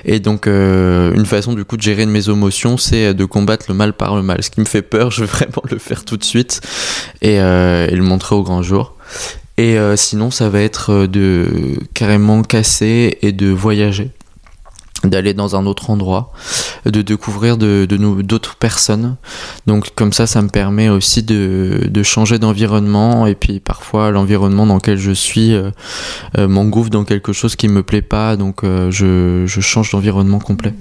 Et 0.04 0.21
donc, 0.21 0.47
une 0.47 1.26
façon 1.26 1.52
du 1.52 1.64
coup 1.64 1.76
de 1.76 1.83
gérer 1.83 2.07
mes 2.07 2.28
émotions, 2.28 2.76
c'est 2.76 3.14
de 3.14 3.25
combattre 3.25 3.66
le 3.69 3.75
mal 3.75 3.92
par 3.92 4.16
le 4.16 4.23
mal. 4.23 4.42
Ce 4.42 4.50
qui 4.50 4.61
me 4.61 4.66
fait 4.66 4.83
peur, 4.83 5.11
je 5.11 5.25
vais 5.25 5.31
vraiment 5.31 5.62
le 5.71 5.78
faire 5.78 6.04
tout 6.04 6.16
de 6.16 6.25
suite 6.25 6.61
et, 7.23 7.38
euh, 7.52 7.87
et 7.88 7.94
le 7.94 8.02
montrer 8.02 8.35
au 8.35 8.42
grand 8.42 8.62
jour. 8.62 8.94
Et 9.59 9.78
euh, 9.78 9.97
sinon, 9.97 10.30
ça 10.30 10.49
va 10.49 10.61
être 10.61 11.06
de 11.06 11.78
carrément 11.94 12.42
casser 12.42 13.18
et 13.23 13.32
de 13.32 13.49
voyager 13.49 14.11
d'aller 15.04 15.35
dans 15.35 15.56
un 15.56 15.66
autre 15.66 15.90
endroit, 15.90 16.32
de 16.87 17.02
découvrir 17.02 17.56
de, 17.56 17.87
d'autres 18.23 18.56
personnes. 18.56 19.16
Donc 19.66 19.90
comme 19.94 20.12
ça, 20.12 20.26
ça 20.26 20.42
me 20.42 20.49
permet 20.49 20.88
aussi 20.88 21.23
de, 21.23 21.88
de 21.88 22.02
changer 22.02 22.38
d'environnement 22.38 23.26
et 23.26 23.35
puis 23.35 23.61
parfois 23.61 24.11
l'environnement 24.11 24.66
dans 24.66 24.76
lequel 24.76 24.99
je 24.99 25.12
suis 25.12 25.54
euh, 25.54 25.71
euh, 26.38 26.49
m'engouffre 26.49 26.90
dans 26.90 27.04
quelque 27.04 27.32
chose 27.32 27.56
qui 27.56 27.68
me 27.68 27.82
plaît 27.82 28.02
pas, 28.02 28.37
donc 28.37 28.64
euh, 28.64 28.90
je, 28.90 29.44
je 29.47 29.61
change 29.61 29.90
d'environnement 29.90 30.38
complet. 30.38 30.75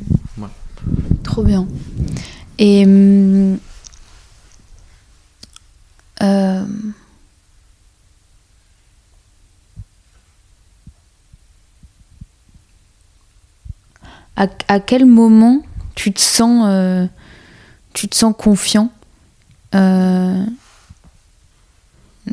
Trop 1.23 1.43
bien. 1.43 1.67
Et. 2.59 2.85
Euh, 6.21 6.63
à, 14.35 14.47
à 14.67 14.79
quel 14.79 15.05
moment 15.05 15.61
tu 15.95 16.13
te 16.13 16.21
sens, 16.21 16.65
euh, 16.67 17.05
tu 17.93 18.07
te 18.07 18.15
sens 18.15 18.33
confiant 18.37 18.91
Euh, 19.73 20.43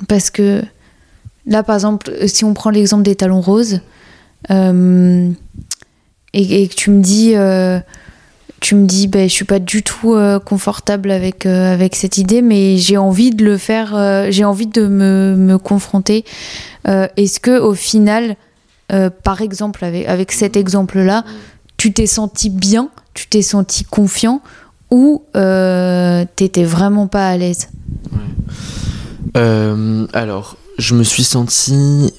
Parce 0.08 0.30
que 0.30 0.62
là, 1.46 1.62
par 1.62 1.76
exemple, 1.76 2.12
si 2.26 2.44
on 2.44 2.54
prend 2.54 2.70
l'exemple 2.70 3.04
des 3.04 3.16
talons 3.16 3.40
roses, 3.40 3.80
et, 4.50 5.34
que 6.68 6.74
tu 6.74 6.90
me 6.90 7.02
dis, 7.02 7.34
tu 8.60 8.74
me 8.74 8.86
dis, 8.86 9.06
ben, 9.06 9.28
je 9.28 9.34
suis 9.34 9.44
pas 9.44 9.58
du 9.58 9.82
tout 9.82 10.14
euh, 10.14 10.38
confortable 10.38 11.10
avec 11.10 11.46
euh, 11.46 11.72
avec 11.72 11.94
cette 11.94 12.18
idée, 12.18 12.42
mais 12.42 12.76
j'ai 12.76 12.96
envie 12.96 13.30
de 13.30 13.44
le 13.44 13.56
faire, 13.56 13.94
euh, 13.94 14.28
j'ai 14.30 14.44
envie 14.44 14.66
de 14.66 14.86
me, 14.86 15.36
me 15.36 15.58
confronter. 15.58 16.24
Est-ce 16.84 17.38
que 17.38 17.58
au 17.60 17.74
final, 17.74 18.36
par 19.22 19.42
exemple, 19.42 19.84
avec 19.84 20.08
avec 20.08 20.32
cet 20.32 20.56
exemple-là, 20.56 21.22
tu 21.76 21.92
t'es 21.92 22.06
senti 22.06 22.48
bien, 22.48 22.88
tu 23.12 23.28
t'es 23.28 23.42
senti 23.42 23.84
confiant, 23.84 24.40
ou 24.90 25.22
t'étais 25.34 26.64
vraiment 26.64 27.06
pas 27.06 27.28
à 27.28 27.36
l'aise? 27.36 27.68
Alors, 29.34 30.56
je 30.78 30.94
me 30.94 31.02
suis 31.02 31.24
senti 31.24 32.14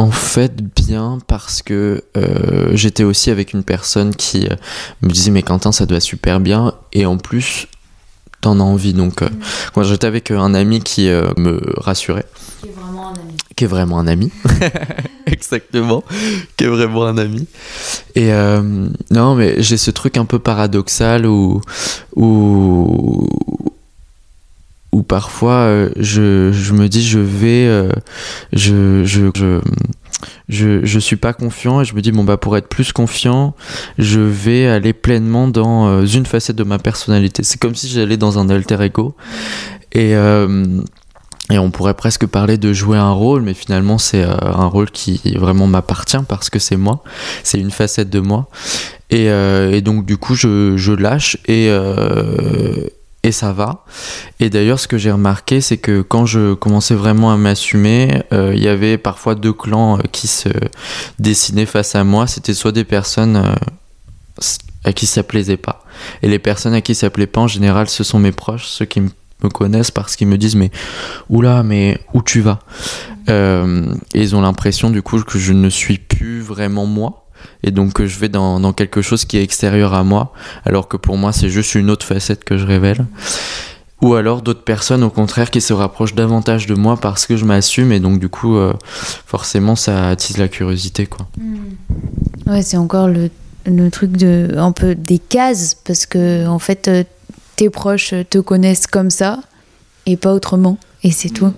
en 0.00 0.10
fait 0.10 0.62
bien 0.62 1.18
parce 1.26 1.60
que 1.60 2.02
euh, 2.16 2.70
j'étais 2.72 3.04
aussi 3.04 3.30
avec 3.30 3.52
une 3.52 3.62
personne 3.62 4.14
qui 4.14 4.46
euh, 4.46 4.56
me 5.02 5.10
disait 5.10 5.30
mais 5.30 5.42
Quentin 5.42 5.72
ça 5.72 5.84
doit 5.84 6.00
super 6.00 6.40
bien. 6.40 6.72
Et 6.94 7.04
en 7.04 7.18
plus 7.18 7.66
t'en 8.40 8.58
as 8.60 8.62
envie. 8.62 8.94
Donc 8.94 9.20
euh, 9.20 9.28
quand 9.74 9.82
j'étais 9.82 10.06
avec 10.06 10.30
un 10.30 10.54
ami 10.54 10.80
qui 10.80 11.08
me 11.08 11.60
rassurait. 11.76 12.24
Qui 12.62 12.68
est 12.68 12.72
vraiment 12.72 13.08
un 13.10 13.14
ami. 13.14 13.36
qui 13.56 13.64
est 13.64 13.66
vraiment 13.66 13.98
un 13.98 14.06
ami. 14.06 14.32
Exactement. 15.26 16.02
Qui 16.56 16.64
est 16.64 16.68
vraiment 16.68 17.04
un 17.04 17.18
ami. 17.18 17.46
Et 18.14 18.30
non 19.10 19.34
mais 19.34 19.62
j'ai 19.62 19.76
ce 19.76 19.90
truc 19.90 20.16
un 20.16 20.24
peu 20.24 20.38
paradoxal 20.38 21.26
où 21.26 21.60
où 22.16 23.28
où 24.92 25.02
parfois 25.02 25.52
euh, 25.52 25.90
je, 25.96 26.72
me 26.72 26.88
dis 26.88 27.02
je 27.02 27.18
vais 27.18 27.66
euh, 27.66 27.90
je, 28.52 29.04
je, 29.04 29.30
je 29.34 29.60
je 30.48 30.84
je 30.84 30.98
suis 30.98 31.16
pas 31.16 31.32
confiant 31.32 31.80
et 31.80 31.84
je 31.84 31.94
me 31.94 32.02
dis 32.02 32.12
bon 32.12 32.24
bah 32.24 32.36
pour 32.36 32.56
être 32.56 32.68
plus 32.68 32.92
confiant 32.92 33.54
je 33.98 34.20
vais 34.20 34.66
aller 34.66 34.92
pleinement 34.92 35.48
dans 35.48 35.88
euh, 35.88 36.06
une 36.06 36.26
facette 36.26 36.56
de 36.56 36.64
ma 36.64 36.78
personnalité. 36.78 37.42
C'est 37.42 37.58
comme 37.58 37.74
si 37.74 37.88
j'allais 37.88 38.16
dans 38.16 38.38
un 38.38 38.48
alter 38.50 38.82
ego. 38.82 39.14
Et 39.92 40.14
et 41.52 41.58
on 41.58 41.72
pourrait 41.72 41.94
presque 41.94 42.26
parler 42.26 42.58
de 42.58 42.72
jouer 42.72 42.96
un 42.96 43.10
rôle, 43.10 43.42
mais 43.42 43.54
finalement 43.54 43.98
c'est 43.98 44.22
un 44.22 44.66
rôle 44.66 44.88
qui 44.92 45.20
vraiment 45.36 45.66
m'appartient 45.66 46.22
parce 46.28 46.48
que 46.48 46.60
c'est 46.60 46.76
moi, 46.76 47.02
c'est 47.42 47.58
une 47.58 47.72
facette 47.72 48.08
de 48.08 48.20
moi. 48.20 48.48
Et, 49.10 49.28
donc 49.80 50.06
du 50.06 50.16
coup 50.16 50.36
je, 50.36 50.76
je 50.76 50.92
lâche 50.92 51.38
et, 51.48 51.68
et 53.22 53.32
ça 53.32 53.52
va. 53.52 53.84
Et 54.38 54.50
d'ailleurs 54.50 54.80
ce 54.80 54.88
que 54.88 54.98
j'ai 54.98 55.12
remarqué 55.12 55.60
c'est 55.60 55.76
que 55.76 56.02
quand 56.02 56.26
je 56.26 56.54
commençais 56.54 56.94
vraiment 56.94 57.32
à 57.32 57.36
m'assumer, 57.36 58.22
euh, 58.32 58.52
il 58.54 58.62
y 58.62 58.68
avait 58.68 58.98
parfois 58.98 59.34
deux 59.34 59.52
clans 59.52 59.98
euh, 59.98 60.02
qui 60.10 60.26
se 60.26 60.48
dessinaient 61.18 61.66
face 61.66 61.94
à 61.94 62.04
moi. 62.04 62.26
C'était 62.26 62.54
soit 62.54 62.72
des 62.72 62.84
personnes 62.84 63.36
euh, 63.36 64.44
à 64.84 64.92
qui 64.92 65.06
ça 65.06 65.22
plaisait 65.22 65.58
pas. 65.58 65.84
Et 66.22 66.28
les 66.28 66.38
personnes 66.38 66.74
à 66.74 66.80
qui 66.80 66.94
ça 66.94 67.10
plaît 67.10 67.26
pas 67.26 67.42
en 67.42 67.48
général 67.48 67.88
ce 67.88 68.04
sont 68.04 68.18
mes 68.18 68.32
proches, 68.32 68.66
ceux 68.66 68.86
qui 68.86 69.00
me 69.00 69.48
connaissent 69.52 69.90
parce 69.90 70.16
qu'ils 70.16 70.28
me 70.28 70.38
disent 70.38 70.56
mais 70.56 70.70
oula 71.28 71.62
mais 71.62 71.98
où 72.14 72.22
tu 72.22 72.40
vas? 72.40 72.60
Et 73.28 74.22
ils 74.22 74.34
ont 74.34 74.40
l'impression 74.40 74.90
du 74.90 75.02
coup 75.02 75.22
que 75.22 75.38
je 75.38 75.52
ne 75.52 75.68
suis 75.68 75.98
plus 75.98 76.40
vraiment 76.40 76.84
moi 76.84 77.29
et 77.62 77.70
donc 77.70 77.92
que 77.92 78.06
je 78.06 78.18
vais 78.18 78.28
dans, 78.28 78.72
quelque 78.72 79.02
chose 79.02 79.24
qui 79.24 79.38
est 79.38 79.42
extérieur 79.42 79.94
à 79.94 80.04
moi 80.04 80.32
alors 80.64 80.88
que 80.88 80.96
pour 80.96 81.16
moi 81.16 81.32
c'est 81.32 81.48
juste 81.48 81.74
une 81.74 81.90
autre 81.90 82.06
facette 82.06 82.44
que 82.44 82.56
je 82.56 82.66
révèle. 82.66 83.06
Ou 84.02 84.14
alors 84.14 84.40
d'autres 84.40 84.64
personnes 84.64 85.02
au 85.02 85.10
contraire 85.10 85.50
qui 85.50 85.60
se 85.60 85.74
rapprochent 85.74 86.14
davantage 86.14 86.66
de 86.66 86.74
moi 86.74 86.96
parce 86.96 87.26
que 87.26 87.36
je 87.36 87.44
m'assume 87.44 87.92
et 87.92 88.00
donc 88.00 88.18
du 88.18 88.30
coup 88.30 88.56
euh, 88.56 88.72
forcément 89.26 89.76
ça 89.76 90.08
attise 90.08 90.38
la 90.38 90.48
curiosité 90.48 91.06
quoi. 91.06 91.28
Ouais, 92.46 92.62
c'est 92.62 92.78
encore 92.78 93.08
le, 93.08 93.30
le 93.66 93.90
truc 93.90 94.12
de 94.12 94.54
un 94.56 94.72
peu 94.72 94.94
des 94.94 95.18
cases 95.18 95.74
parce 95.84 96.06
que 96.06 96.46
en 96.46 96.58
fait 96.58 96.88
euh, 96.88 97.04
tes 97.56 97.68
proches 97.68 98.14
te 98.30 98.38
connaissent 98.38 98.86
comme 98.86 99.10
ça 99.10 99.40
et 100.06 100.16
pas 100.16 100.32
autrement. 100.32 100.78
Et 101.02 101.10
c'est 101.10 101.30
tout. 101.30 101.52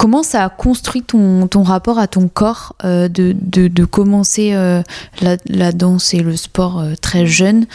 Comment 0.00 0.22
ça 0.22 0.44
a 0.46 0.48
construit 0.48 1.02
ton, 1.02 1.46
rapport 1.62 1.98
à 1.98 2.08
ton 2.08 2.26
corps 2.28 2.74
euh, 2.86 3.06
de, 3.06 3.84
commencer 3.84 4.54
euh, 4.54 4.82
la, 5.20 5.72
danse 5.72 6.14
et 6.14 6.20
le 6.20 6.38
sport 6.38 6.80
euh, 6.80 6.94
très 6.98 7.26
jeune, 7.26 7.66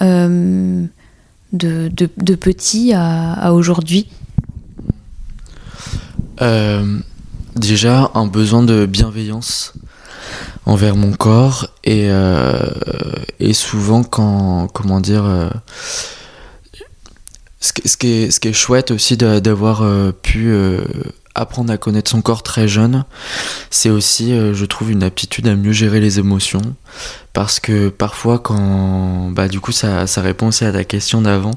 de, 0.00 0.90
petit 2.34 2.92
à, 2.92 3.52
aujourd'hui? 3.52 4.08
Déjà 7.54 8.10
un 8.14 8.26
besoin 8.26 8.64
de 8.64 8.84
bienveillance 8.86 9.74
envers 10.66 10.96
mon 10.96 11.12
corps 11.12 11.68
et, 11.84 12.10
souvent 13.52 14.02
quand 14.02 14.66
comment 14.74 15.00
dire 15.00 15.52
ce, 17.60 17.72
qui- 17.72 18.08
est, 18.08 18.30
ce 18.32 18.40
qui 18.40 18.48
est 18.48 18.52
chouette 18.52 18.90
aussi 18.90 19.16
d'a- 19.16 19.40
d'avoir 19.40 19.84
pu 20.14 20.52
apprendre 21.34 21.72
à 21.72 21.76
connaître 21.76 22.10
son 22.10 22.22
corps 22.22 22.42
très 22.42 22.68
jeune 22.68 23.04
c'est 23.70 23.90
aussi 23.90 24.32
euh, 24.32 24.54
je 24.54 24.64
trouve 24.64 24.90
une 24.90 25.02
aptitude 25.02 25.46
à 25.48 25.54
mieux 25.54 25.72
gérer 25.72 26.00
les 26.00 26.18
émotions. 26.18 26.62
Parce 27.32 27.60
que 27.60 27.88
parfois 27.88 28.40
quand 28.40 29.30
bah 29.30 29.46
du 29.46 29.60
coup 29.60 29.70
ça, 29.70 30.08
ça 30.08 30.20
répond 30.20 30.48
aussi 30.48 30.64
à 30.64 30.72
ta 30.72 30.82
question 30.82 31.22
d'avant 31.22 31.52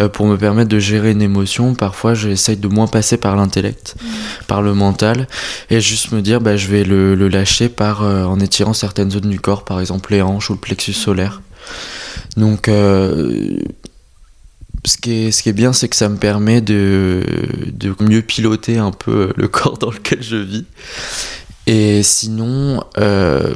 euh, 0.00 0.08
pour 0.08 0.26
me 0.26 0.36
permettre 0.36 0.68
de 0.68 0.80
gérer 0.80 1.12
une 1.12 1.22
émotion 1.22 1.74
parfois 1.74 2.14
j'essaye 2.14 2.56
de 2.56 2.66
moins 2.66 2.88
passer 2.88 3.16
par 3.16 3.36
l'intellect 3.36 3.94
par 4.48 4.60
le 4.60 4.74
mental 4.74 5.28
et 5.70 5.80
juste 5.80 6.10
me 6.10 6.20
dire 6.20 6.40
bah 6.40 6.56
je 6.56 6.66
vais 6.66 6.82
le, 6.82 7.14
le 7.14 7.28
lâcher 7.28 7.68
par 7.68 8.02
euh, 8.02 8.24
en 8.24 8.40
étirant 8.40 8.72
certaines 8.72 9.12
zones 9.12 9.30
du 9.30 9.38
corps 9.38 9.64
par 9.64 9.78
exemple 9.78 10.12
les 10.12 10.20
hanches 10.20 10.50
ou 10.50 10.54
le 10.54 10.58
plexus 10.58 10.94
solaire. 10.94 11.40
Donc 12.36 12.68
euh, 12.68 13.56
ce 14.84 14.98
qui 14.98 15.12
est, 15.12 15.30
ce 15.30 15.42
qui 15.42 15.48
est 15.48 15.54
bien, 15.54 15.72
c'est 15.72 15.88
que 15.88 15.96
ça 15.96 16.08
me 16.08 16.16
permet 16.16 16.60
de, 16.60 17.24
de 17.72 17.94
mieux 18.00 18.22
piloter 18.22 18.78
un 18.78 18.92
peu 18.92 19.32
le 19.36 19.48
corps 19.48 19.78
dans 19.78 19.90
lequel 19.90 20.22
je 20.22 20.36
vis. 20.36 20.64
Et 21.66 22.02
sinon, 22.02 22.84
euh, 22.98 23.54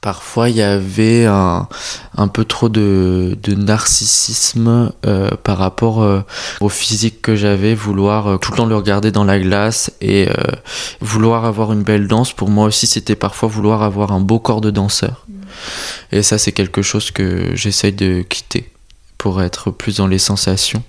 parfois 0.00 0.48
il 0.48 0.56
y 0.56 0.62
avait 0.62 1.26
un, 1.26 1.68
un 2.16 2.28
peu 2.28 2.46
trop 2.46 2.70
de, 2.70 3.36
de 3.42 3.54
narcissisme 3.54 4.92
euh, 5.04 5.28
par 5.42 5.58
rapport 5.58 6.02
euh, 6.02 6.22
au 6.60 6.70
physique 6.70 7.20
que 7.20 7.36
j'avais, 7.36 7.74
vouloir 7.74 8.38
tout 8.38 8.52
le 8.52 8.56
temps 8.56 8.66
le 8.66 8.76
regarder 8.76 9.12
dans 9.12 9.24
la 9.24 9.38
glace 9.38 9.92
et 10.00 10.28
vouloir 11.02 11.44
avoir 11.44 11.72
une 11.74 11.82
belle 11.82 12.08
danse. 12.08 12.32
Pour 12.32 12.48
moi 12.48 12.64
aussi, 12.64 12.86
c'était 12.86 13.16
parfois 13.16 13.50
vouloir 13.50 13.82
avoir 13.82 14.12
un 14.12 14.20
beau 14.20 14.38
corps 14.38 14.62
de 14.62 14.70
danseur. 14.70 15.26
Et 16.12 16.22
ça, 16.22 16.38
c'est 16.38 16.52
quelque 16.52 16.80
chose 16.80 17.10
que 17.10 17.54
j'essaye 17.54 17.92
de 17.92 18.22
quitter 18.22 18.70
pour 19.18 19.42
être 19.42 19.70
plus 19.70 19.96
dans 19.96 20.06
les 20.06 20.18
sensations 20.18 20.82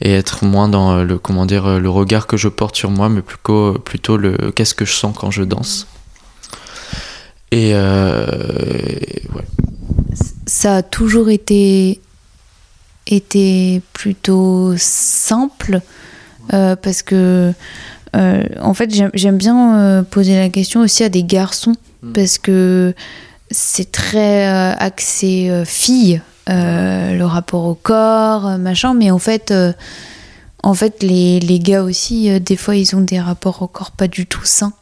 et 0.00 0.12
être 0.12 0.44
moins 0.44 0.68
dans 0.68 0.92
euh, 0.92 1.04
le 1.04 1.18
comment 1.18 1.44
dire 1.46 1.66
euh, 1.66 1.78
le 1.78 1.90
regard 1.90 2.26
que 2.26 2.36
je 2.36 2.48
porte 2.48 2.76
sur 2.76 2.90
moi 2.90 3.08
mais 3.08 3.20
plutôt 3.22 3.74
plutôt 3.74 4.16
le 4.16 4.50
qu'est-ce 4.52 4.74
que 4.74 4.84
je 4.84 4.92
sens 4.94 5.14
quand 5.16 5.30
je 5.30 5.42
danse 5.42 5.86
et 7.50 7.72
euh, 7.74 8.26
ouais. 9.34 9.44
ça 10.46 10.76
a 10.76 10.82
toujours 10.82 11.28
été 11.30 12.00
été 13.06 13.80
plutôt 13.92 14.74
simple 14.76 15.80
euh, 16.52 16.76
parce 16.76 17.02
que 17.02 17.52
euh, 18.16 18.44
en 18.60 18.74
fait 18.74 18.90
j'aime- 19.14 19.36
bien 19.38 19.78
euh, 19.78 20.02
poser 20.02 20.36
la 20.36 20.48
question 20.50 20.80
aussi 20.80 21.04
à 21.04 21.08
des 21.08 21.24
garçons 21.24 21.74
Mm. 22.00 22.12
parce 22.12 22.38
que 22.38 22.94
c'est 23.50 23.90
très 23.90 24.46
euh, 24.46 24.72
axé 24.78 25.50
euh, 25.50 25.64
fille 25.64 26.20
euh, 26.48 27.16
le 27.16 27.24
rapport 27.24 27.64
au 27.64 27.74
corps 27.74 28.46
euh, 28.46 28.56
machin. 28.58 28.94
Mais 28.94 29.10
en 29.10 29.18
fait 29.18 29.50
euh, 29.50 29.72
en 30.62 30.74
fait 30.74 31.02
les, 31.02 31.40
les 31.40 31.58
gars 31.58 31.82
aussi 31.82 32.30
euh, 32.30 32.38
des 32.38 32.56
fois 32.56 32.76
ils 32.76 32.94
ont 32.96 33.00
des 33.00 33.20
rapports 33.20 33.62
au 33.62 33.66
corps 33.68 33.90
pas 33.90 34.08
du 34.08 34.26
tout 34.26 34.44
sains. 34.44 34.72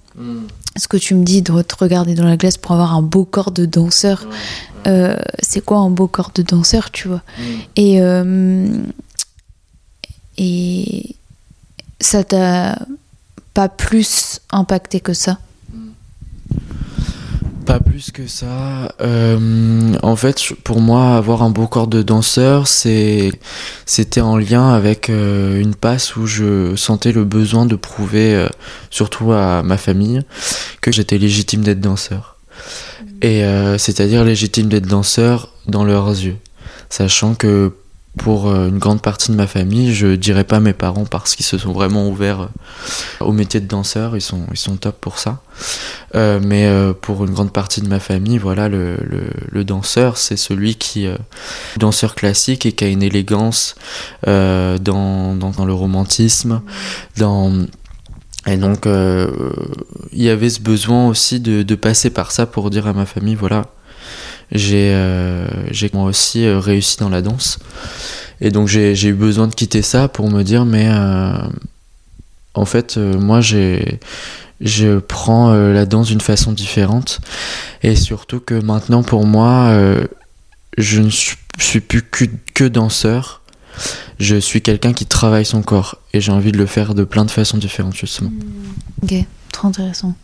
Ce 0.76 0.88
que 0.88 0.96
tu 0.96 1.14
me 1.14 1.24
dis 1.24 1.42
de 1.42 1.62
te 1.62 1.74
regarder 1.79 2.14
dans 2.14 2.24
la 2.24 2.37
glace 2.37 2.57
pour 2.57 2.72
avoir 2.72 2.94
un 2.94 3.02
beau 3.02 3.24
corps 3.24 3.50
de 3.50 3.66
danseur 3.66 4.26
euh, 4.87 5.16
c'est 5.40 5.62
quoi 5.64 5.79
un 5.79 5.90
beau 5.90 6.07
corps 6.07 6.31
de 6.35 6.42
danseur 6.42 6.90
tu 6.90 7.09
vois? 7.09 7.22
Et 7.76 8.00
euh, 8.00 8.66
et 10.38 11.16
ça 12.00 12.24
t'a 12.24 12.79
pas 13.52 13.68
plus 13.68 14.40
impacté 14.50 15.00
que 15.00 15.12
ça? 15.14 15.38
Pas 17.66 17.81
plus 17.81 18.12
que 18.12 18.29
ça. 18.29 18.94
Euh, 19.00 19.94
en 20.02 20.14
fait, 20.14 20.40
pour 20.62 20.81
moi, 20.81 21.16
avoir 21.16 21.42
un 21.42 21.50
beau 21.50 21.66
corps 21.66 21.88
de 21.88 22.00
danseur, 22.00 22.68
c'est, 22.68 23.33
c'était 23.87 24.20
en 24.20 24.37
lien 24.37 24.72
avec 24.72 25.11
euh, 25.11 25.61
une 25.61 25.74
passe 25.74 26.14
où 26.14 26.26
je 26.26 26.76
sentais 26.76 27.11
le 27.11 27.24
besoin 27.24 27.66
de 27.66 27.74
prouver, 27.74 28.37
euh, 28.37 28.48
surtout 28.90 29.33
à 29.33 29.64
ma 29.64 29.79
famille, 29.79 30.22
que 30.81 30.92
j'étais 30.92 31.18
légitime 31.18 31.62
d'être 31.62 31.81
danseur. 31.81 32.37
Et 33.20 33.44
euh, 33.44 33.79
c'est-à-dire 33.79 34.22
légitime 34.22 34.68
d'être 34.68 34.87
danseur 34.87 35.52
dans 35.66 35.85
leurs 35.85 36.09
yeux, 36.09 36.37
sachant 36.88 37.35
que 37.35 37.72
pour 38.16 38.48
euh, 38.48 38.68
une 38.68 38.79
grande 38.79 39.02
partie 39.02 39.31
de 39.31 39.37
ma 39.37 39.46
famille, 39.46 39.94
je 39.94 40.14
dirais 40.14 40.44
pas 40.44 40.61
mes 40.61 40.72
parents 40.72 41.05
parce 41.05 41.35
qu'ils 41.35 41.44
se 41.44 41.59
sont 41.59 41.72
vraiment 41.72 42.09
ouverts 42.09 42.40
euh, 42.40 43.24
au 43.24 43.33
métier 43.33 43.61
de 43.61 43.66
danseur, 43.66 44.16
ils 44.16 44.22
sont, 44.22 44.46
ils 44.50 44.59
sont 44.59 44.76
top 44.76 45.00
pour 45.00 45.18
ça. 45.18 45.42
Euh, 46.14 46.40
mais 46.42 46.70
pour 47.02 47.24
une 47.24 47.33
grande 47.33 47.52
partie 47.52 47.81
de 47.81 47.88
ma 47.88 48.00
famille, 48.00 48.38
voilà, 48.38 48.68
le, 48.68 48.96
le, 49.50 49.64
danseur, 49.64 50.16
c'est 50.16 50.37
celui 50.37 50.76
qui 50.76 51.07
euh, 51.07 51.16
danseur 51.76 52.14
classique 52.14 52.64
et 52.64 52.72
qui 52.72 52.85
a 52.85 52.88
une 52.88 53.02
élégance 53.02 53.74
dans, 54.24 54.79
dans, 55.35 55.64
le 55.64 55.72
romantisme, 55.72 56.62
dans 57.16 57.66
et 58.46 58.57
donc 58.57 58.87
il 58.87 60.22
y 60.22 60.29
avait 60.29 60.50
ce 60.50 60.61
besoin 60.61 61.09
aussi 61.09 61.40
de 61.40 61.74
passer 61.74 62.11
par 62.11 62.31
ça 62.31 62.46
pour 62.46 62.70
dire 62.70 62.87
à 62.87 62.92
ma 62.92 63.07
famille, 63.07 63.35
voilà, 63.35 63.64
j'ai 64.53 64.93
euh, 64.95 65.47
j'ai 65.71 65.91
moi 65.93 66.05
aussi 66.05 66.47
euh, 66.47 66.59
réussi 66.59 66.99
dans 66.99 67.09
la 67.09 67.23
danse. 67.23 67.59
Et 68.41 68.51
donc 68.51 68.69
j'ai 68.69 68.93
eu 69.07 69.15
besoin 69.15 69.47
de 69.47 69.55
quitter 69.55 69.83
ça 69.83 70.09
pour 70.09 70.31
me 70.31 70.43
dire, 70.43 70.65
mais 70.65 70.89
euh, 70.89 71.39
en 72.55 72.65
fait, 72.65 72.99
moi 72.99 73.41
je 73.41 74.99
prends 74.99 75.53
la 75.55 75.87
danse 75.87 76.09
d'une 76.09 76.21
façon 76.21 76.53
différente. 76.53 77.21
Et 77.83 77.97
surtout 77.97 78.41
que 78.41 78.55
maintenant, 78.55 79.03
pour 79.03 79.25
moi, 79.25 79.75
je 80.77 81.01
ne 81.01 81.09
suis, 81.09 81.37
plus 81.81 82.03
que, 82.03 82.27
que 82.53 82.65
danseur. 82.65 83.41
Je 84.19 84.37
suis 84.37 84.61
quelqu'un 84.63 84.93
qui 84.93 85.07
travaille 85.07 85.45
son 85.45 85.63
corps. 85.63 85.97
Et 86.13 86.21
j'ai 86.21 86.33
envie 86.33 86.53
de 86.53 86.59
le 86.59 86.67
faire 86.67 86.95
de 86.95 87.05
plein 87.05 87.25
de 87.25 87.31
façons 87.31 87.59
différentes, 87.59 87.97
justement. 87.97 88.33
ok 89.03 89.15
trop 89.57 89.69
intéressant 89.69 90.15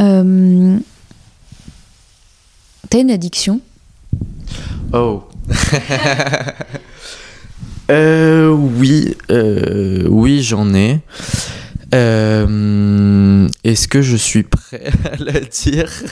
euh, 0.00 0.78
t'as 2.90 2.98
une 3.00 3.10
addiction 3.10 3.60
Oh. 4.92 5.22
euh, 7.90 8.48
oui, 8.48 9.16
euh, 9.30 10.04
oui, 10.08 10.42
j'en 10.42 10.74
ai. 10.74 10.98
Euh, 11.94 13.48
Est-ce 13.64 13.86
que 13.88 14.02
je 14.02 14.16
suis 14.16 14.42
prêt 14.42 14.90
à 15.12 15.16
la 15.16 15.40
dire 15.40 15.90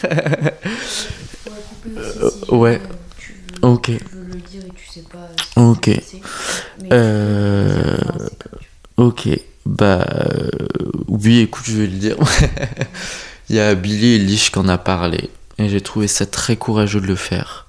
Euh, 1.97 2.31
ouais. 2.51 2.81
Ok. 3.63 3.91
Ok. 5.57 5.91
Euh, 6.93 7.97
Ok. 8.99 9.29
Bah 9.65 10.05
euh, 10.11 10.49
oui, 11.09 11.41
écoute, 11.41 11.65
je 11.67 11.79
vais 11.79 11.87
le 11.87 11.97
dire. 11.97 12.17
Il 13.49 13.57
y 13.57 13.61
a 13.61 13.75
Billy 13.75 14.15
Eilish 14.17 14.51
qui 14.51 14.59
en 14.59 14.69
a 14.69 14.77
parlé 14.77 15.31
et 15.59 15.69
j'ai 15.69 15.81
trouvé 15.81 16.09
ça 16.09 16.27
très 16.27 16.57
courageux 16.57 17.01
de 17.01 17.07
le 17.07 17.17
faire. 17.17 17.67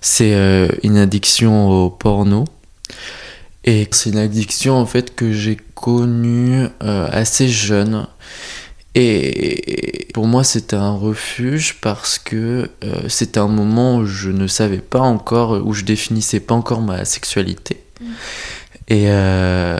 C'est 0.00 0.34
euh, 0.34 0.68
une 0.82 0.98
addiction 0.98 1.68
au 1.68 1.90
porno 1.90 2.44
et 3.64 3.88
c'est 3.90 4.10
une 4.10 4.18
addiction 4.18 4.76
en 4.76 4.86
fait 4.86 5.14
que 5.14 5.32
j'ai 5.32 5.56
connue 5.74 6.66
euh, 6.82 7.08
assez 7.10 7.48
jeune. 7.48 8.06
Et 8.94 10.06
pour 10.14 10.26
moi, 10.26 10.44
c'était 10.44 10.76
un 10.76 10.92
refuge 10.92 11.80
parce 11.80 12.18
que 12.18 12.70
euh, 12.84 13.08
c'était 13.08 13.40
un 13.40 13.48
moment 13.48 13.96
où 13.96 14.06
je 14.06 14.30
ne 14.30 14.46
savais 14.46 14.78
pas 14.78 15.00
encore, 15.00 15.66
où 15.66 15.72
je 15.72 15.84
définissais 15.84 16.38
pas 16.40 16.54
encore 16.54 16.80
ma 16.80 17.04
sexualité. 17.04 17.82
Et, 18.88 19.06
euh, 19.08 19.78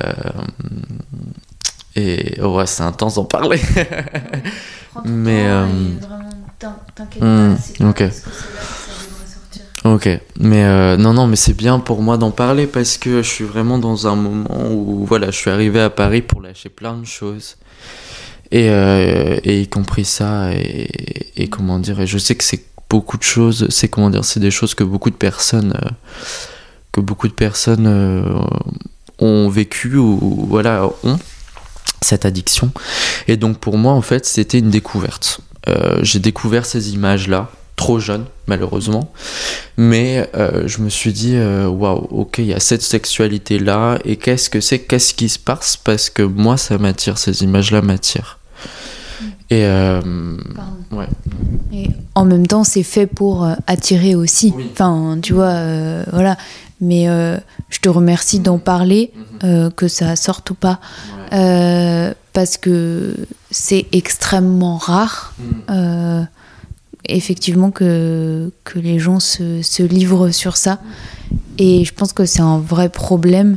et 1.94 2.40
oh 2.42 2.56
ouais, 2.56 2.66
c'est 2.66 2.82
intense 2.82 3.14
d'en 3.14 3.24
parler. 3.24 3.60
Mais, 5.04 5.44
euh, 5.46 5.66
Hmm, 7.20 7.54
ok. 7.80 8.04
Ok, 9.84 10.08
mais 10.40 10.64
euh, 10.64 10.96
non, 10.96 11.12
non, 11.12 11.26
mais 11.26 11.36
c'est 11.36 11.52
bien 11.52 11.78
pour 11.78 12.00
moi 12.00 12.16
d'en 12.16 12.30
parler 12.30 12.66
parce 12.66 12.96
que 12.96 13.22
je 13.22 13.28
suis 13.28 13.44
vraiment 13.44 13.78
dans 13.78 14.06
un 14.06 14.16
moment 14.16 14.72
où 14.72 15.04
voilà, 15.04 15.30
je 15.30 15.36
suis 15.36 15.50
arrivé 15.50 15.78
à 15.78 15.90
Paris 15.90 16.22
pour 16.22 16.40
lâcher 16.40 16.70
plein 16.70 16.96
de 16.96 17.04
choses. 17.04 17.56
Et, 18.50 18.70
euh, 18.70 19.38
et 19.44 19.60
y 19.60 19.68
compris 19.68 20.06
ça, 20.06 20.52
et, 20.54 21.32
et 21.36 21.48
comment 21.48 21.78
dire, 21.78 22.00
et 22.00 22.06
je 22.06 22.16
sais 22.16 22.34
que 22.34 22.44
c'est 22.44 22.64
beaucoup 22.88 23.18
de 23.18 23.22
choses, 23.22 23.66
c'est 23.68 23.88
comment 23.88 24.08
dire, 24.08 24.24
c'est 24.24 24.40
des 24.40 24.50
choses 24.50 24.74
que 24.74 24.84
beaucoup 24.84 25.10
de 25.10 25.16
personnes, 25.16 25.74
euh, 25.84 25.90
que 26.92 27.00
beaucoup 27.00 27.28
de 27.28 27.34
personnes 27.34 27.86
ont 29.18 29.48
vécu 29.48 29.96
ou 29.96 30.46
voilà, 30.48 30.88
ont 31.02 31.18
cette 32.00 32.24
addiction. 32.24 32.70
Et 33.28 33.36
donc 33.36 33.58
pour 33.58 33.76
moi, 33.76 33.92
en 33.92 34.02
fait, 34.02 34.24
c'était 34.24 34.60
une 34.60 34.70
découverte. 34.70 35.40
Euh, 35.68 35.98
j'ai 36.02 36.18
découvert 36.18 36.66
ces 36.66 36.92
images-là, 36.92 37.50
trop 37.76 37.98
jeune, 37.98 38.24
malheureusement. 38.46 39.12
Mais 39.76 40.28
euh, 40.34 40.66
je 40.66 40.80
me 40.82 40.88
suis 40.88 41.12
dit, 41.12 41.34
euh, 41.36 41.66
waouh, 41.66 42.06
ok, 42.10 42.38
il 42.38 42.46
y 42.46 42.54
a 42.54 42.60
cette 42.60 42.82
sexualité-là, 42.82 43.98
et 44.04 44.16
qu'est-ce 44.16 44.50
que 44.50 44.60
c'est, 44.60 44.80
qu'est-ce 44.80 45.14
qui 45.14 45.28
se 45.28 45.38
passe? 45.38 45.76
Parce 45.76 46.10
que 46.10 46.22
moi, 46.22 46.56
ça 46.56 46.78
m'attire, 46.78 47.18
ces 47.18 47.42
images-là 47.42 47.82
m'attirent. 47.82 48.38
Et 49.50 49.64
euh, 49.64 50.00
ouais. 50.90 51.08
Et 51.72 51.90
en 52.14 52.24
même 52.24 52.46
temps, 52.46 52.64
c'est 52.64 52.82
fait 52.82 53.06
pour 53.06 53.44
euh, 53.44 53.54
attirer 53.66 54.14
aussi. 54.14 54.54
Oui. 54.56 54.70
Enfin, 54.72 55.18
tu 55.22 55.32
vois, 55.34 55.60
voilà. 56.12 56.36
Mais 56.80 57.06
je 57.70 57.78
te 57.80 57.88
remercie 57.88 58.40
d'en 58.40 58.58
parler, 58.58 59.12
euh, 59.42 59.70
que 59.70 59.88
ça 59.88 60.16
sorte 60.16 60.50
ou 60.50 60.54
pas, 60.54 60.80
parce 62.34 62.58
que 62.58 63.14
c'est 63.50 63.86
extrêmement 63.92 64.76
rare, 64.76 65.32
euh, 65.70 66.22
effectivement, 67.06 67.70
que, 67.70 68.52
que 68.64 68.78
les 68.78 68.98
gens 68.98 69.20
se, 69.20 69.62
se 69.62 69.82
livrent 69.82 70.30
sur 70.30 70.56
ça. 70.58 70.80
Et 71.56 71.84
je 71.86 71.94
pense 71.94 72.12
que 72.12 72.26
c'est 72.26 72.42
un 72.42 72.58
vrai 72.58 72.90
problème. 72.90 73.56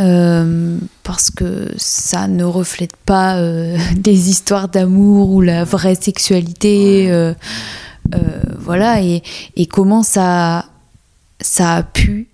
euh, 0.00 0.78
parce 1.02 1.30
que 1.30 1.72
ça 1.78 2.28
ne 2.28 2.44
reflète 2.44 2.94
pas 3.06 3.36
euh, 3.38 3.76
des 3.96 4.28
histoires 4.30 4.68
d'amour 4.68 5.30
ou 5.30 5.40
la 5.40 5.64
vraie 5.64 5.94
sexualité. 5.94 7.10
euh, 7.10 7.34
voilà, 8.58 9.02
et, 9.02 9.22
et 9.56 9.66
comment 9.66 10.02
ça, 10.02 10.66
ça 11.40 11.76
a 11.76 11.82
pu 11.82 12.28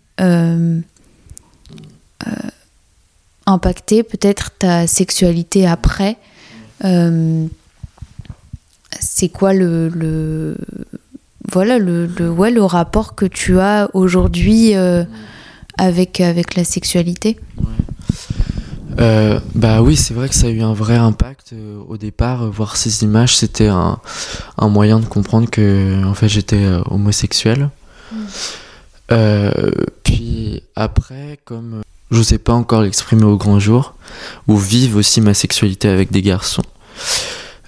impacter 3.46 4.02
peut-être 4.02 4.50
ta 4.58 4.86
sexualité 4.86 5.66
après. 5.66 6.16
Euh, 6.84 7.46
c'est 9.00 9.28
quoi 9.28 9.52
le, 9.54 9.88
le 9.88 10.56
voilà 11.50 11.78
le, 11.78 12.06
le 12.06 12.30
ouais 12.30 12.50
le 12.50 12.64
rapport 12.64 13.14
que 13.14 13.26
tu 13.26 13.58
as 13.60 13.88
aujourd'hui 13.92 14.74
euh, 14.74 15.04
avec 15.78 16.20
avec 16.20 16.54
la 16.54 16.64
sexualité? 16.64 17.38
Euh, 19.00 19.40
bah 19.54 19.82
oui, 19.82 19.96
c'est 19.96 20.14
vrai 20.14 20.28
que 20.28 20.34
ça 20.36 20.46
a 20.46 20.50
eu 20.50 20.62
un 20.62 20.72
vrai 20.72 20.96
impact. 20.96 21.52
Au 21.88 21.96
départ, 21.96 22.48
voir 22.50 22.76
ces 22.76 23.02
images, 23.02 23.36
c'était 23.36 23.66
un, 23.66 23.98
un 24.56 24.68
moyen 24.68 25.00
de 25.00 25.06
comprendre 25.06 25.50
que 25.50 26.04
en 26.04 26.14
fait, 26.14 26.28
j'étais 26.28 26.64
homosexuel. 26.86 27.70
Euh, 29.10 29.72
puis 30.04 30.62
après, 30.76 31.40
comme 31.44 31.82
je 32.14 32.22
sais 32.22 32.38
pas 32.38 32.52
encore 32.52 32.82
l'exprimer 32.82 33.24
au 33.24 33.36
grand 33.36 33.58
jour, 33.58 33.94
ou 34.48 34.56
vivre 34.56 34.98
aussi 34.98 35.20
ma 35.20 35.34
sexualité 35.34 35.88
avec 35.88 36.10
des 36.10 36.22
garçons, 36.22 36.62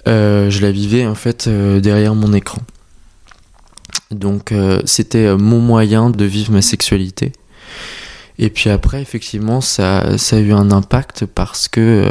euh, 0.07 0.49
je 0.49 0.61
la 0.61 0.71
vivais 0.71 1.05
en 1.05 1.15
fait 1.15 1.47
euh, 1.47 1.79
derrière 1.79 2.15
mon 2.15 2.33
écran. 2.33 2.61
Donc 4.11 4.51
euh, 4.51 4.81
c'était 4.85 5.35
mon 5.35 5.59
moyen 5.59 6.09
de 6.09 6.25
vivre 6.25 6.51
ma 6.51 6.61
sexualité. 6.61 7.33
Et 8.39 8.49
puis 8.49 8.69
après, 8.69 9.01
effectivement, 9.01 9.61
ça, 9.61 10.17
ça 10.17 10.37
a 10.37 10.39
eu 10.39 10.53
un 10.53 10.71
impact 10.71 11.25
parce 11.25 11.67
que 11.67 12.07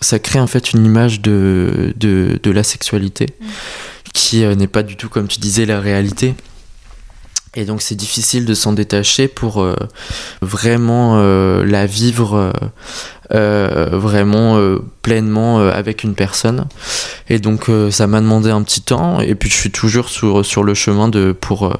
ça 0.00 0.20
crée 0.20 0.38
en 0.38 0.46
fait 0.46 0.72
une 0.72 0.84
image 0.84 1.20
de, 1.20 1.92
de, 1.96 2.38
de 2.40 2.50
la 2.52 2.62
sexualité 2.62 3.26
mm. 3.40 3.46
qui 4.12 4.46
n'est 4.46 4.68
pas 4.68 4.84
du 4.84 4.96
tout, 4.96 5.08
comme 5.08 5.26
tu 5.26 5.40
disais, 5.40 5.66
la 5.66 5.80
réalité. 5.80 6.34
Et 7.56 7.64
donc 7.64 7.82
c'est 7.82 7.94
difficile 7.94 8.44
de 8.46 8.54
s'en 8.54 8.72
détacher 8.72 9.28
pour 9.28 9.62
euh, 9.62 9.76
vraiment 10.42 11.18
euh, 11.18 11.64
la 11.64 11.86
vivre 11.86 12.52
euh, 13.32 13.88
vraiment 13.92 14.58
pleinement 15.02 15.60
avec 15.60 16.02
une 16.04 16.14
personne. 16.14 16.66
Et 17.28 17.38
donc 17.38 17.70
ça 17.90 18.06
m'a 18.06 18.20
demandé 18.20 18.50
un 18.50 18.62
petit 18.62 18.82
temps 18.82 19.20
et 19.20 19.34
puis 19.34 19.50
je 19.50 19.54
suis 19.54 19.70
toujours 19.70 20.08
sur, 20.08 20.44
sur 20.44 20.62
le 20.62 20.74
chemin 20.74 21.08
de 21.08 21.32
pour 21.32 21.76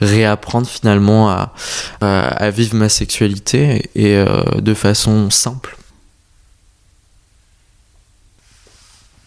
réapprendre 0.00 0.66
finalement 0.66 1.30
à, 1.30 1.52
à, 2.00 2.50
vivre 2.50 2.76
ma 2.76 2.88
sexualité 2.88 3.90
et 3.94 4.22
de 4.56 4.74
façon 4.74 5.30
simple. 5.30 5.76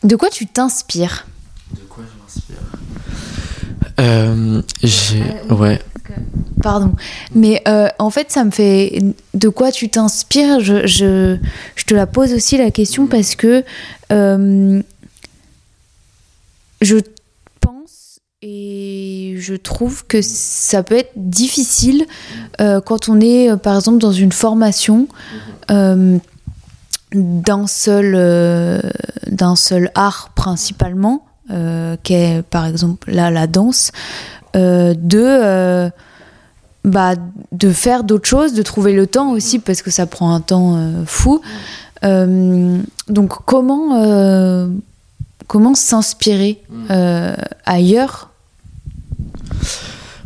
De 0.03 0.15
quoi 0.15 0.29
tu 0.29 0.47
t'inspires? 0.47 1.25
De 1.71 1.81
quoi 1.81 2.03
je 2.07 2.21
m'inspire? 2.21 2.76
Euh, 3.99 4.61
euh, 4.83 5.55
ouais. 5.55 5.81
Pardon, 6.61 6.93
mais 7.35 7.61
euh, 7.67 7.87
en 7.99 8.09
fait, 8.09 8.31
ça 8.31 8.43
me 8.43 8.51
fait. 8.51 9.01
De 9.33 9.49
quoi 9.49 9.71
tu 9.71 9.89
t'inspires? 9.89 10.59
Je, 10.59 10.87
je, 10.87 11.37
je, 11.75 11.85
te 11.85 11.93
la 11.93 12.07
pose 12.07 12.33
aussi 12.33 12.57
la 12.57 12.71
question 12.71 13.07
parce 13.07 13.35
que 13.35 13.63
je 14.09 14.81
pense 17.59 18.19
et 18.41 19.35
je 19.39 19.55
trouve 19.55 20.05
que 20.05 20.21
ça 20.21 20.83
peut 20.83 20.97
être 20.97 21.11
difficile 21.15 22.05
quand 22.57 23.09
on 23.09 23.19
est, 23.19 23.55
par 23.57 23.75
exemple, 23.75 23.99
dans 23.99 24.11
une 24.11 24.31
formation 24.31 25.07
d'un 25.69 26.19
seul, 27.67 28.81
d'un 29.27 29.55
seul 29.55 29.91
art 29.95 30.31
principalement 30.35 31.26
euh, 31.26 31.26
qu'est 32.03 32.43
par 32.49 32.65
exemple 32.65 33.11
là 33.11 33.31
la 33.31 33.47
danse, 33.47 33.91
euh, 34.57 34.95
de, 34.97 35.21
euh, 35.21 35.89
bah, 36.83 37.13
de 37.51 37.71
faire 37.71 38.03
d'autres 38.03 38.27
choses, 38.27 38.53
de 38.53 38.63
trouver 38.63 38.93
le 38.93 39.05
temps 39.05 39.31
aussi 39.31 39.59
parce 39.59 39.81
que 39.81 39.91
ça 39.91 40.05
prend 40.05 40.33
un 40.33 40.39
temps 40.41 40.79
fou. 41.05 41.41
donc 42.01 43.29
comment, 43.45 44.69
comment 45.47 45.75
s'inspirer 45.75 46.61
ailleurs? 47.65 48.31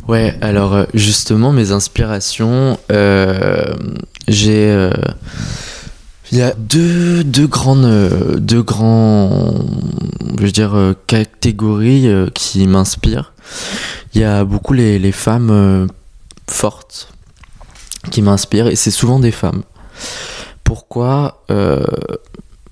Ouais, 0.08 0.36
alors 0.40 0.86
justement 0.94 1.52
mes 1.52 1.72
inspirations, 1.72 2.78
j'ai 4.28 4.90
il 6.32 6.38
y 6.38 6.42
a 6.42 6.54
deux, 6.56 7.22
grandes, 7.46 7.86
grands, 8.64 9.54
je 10.38 10.42
veux 10.42 10.50
dire, 10.50 10.74
euh, 10.74 10.94
catégories 11.06 12.08
euh, 12.08 12.30
qui 12.32 12.66
m'inspirent. 12.66 13.34
Il 14.14 14.22
y 14.22 14.24
a 14.24 14.42
beaucoup 14.42 14.72
les, 14.72 15.12
femmes 15.12 15.50
euh, 15.50 15.86
fortes 16.48 17.12
qui 18.10 18.22
m'inspirent 18.22 18.68
et 18.68 18.76
c'est 18.76 18.90
souvent 18.90 19.18
des 19.18 19.30
femmes. 19.30 19.62
Pourquoi? 20.64 21.44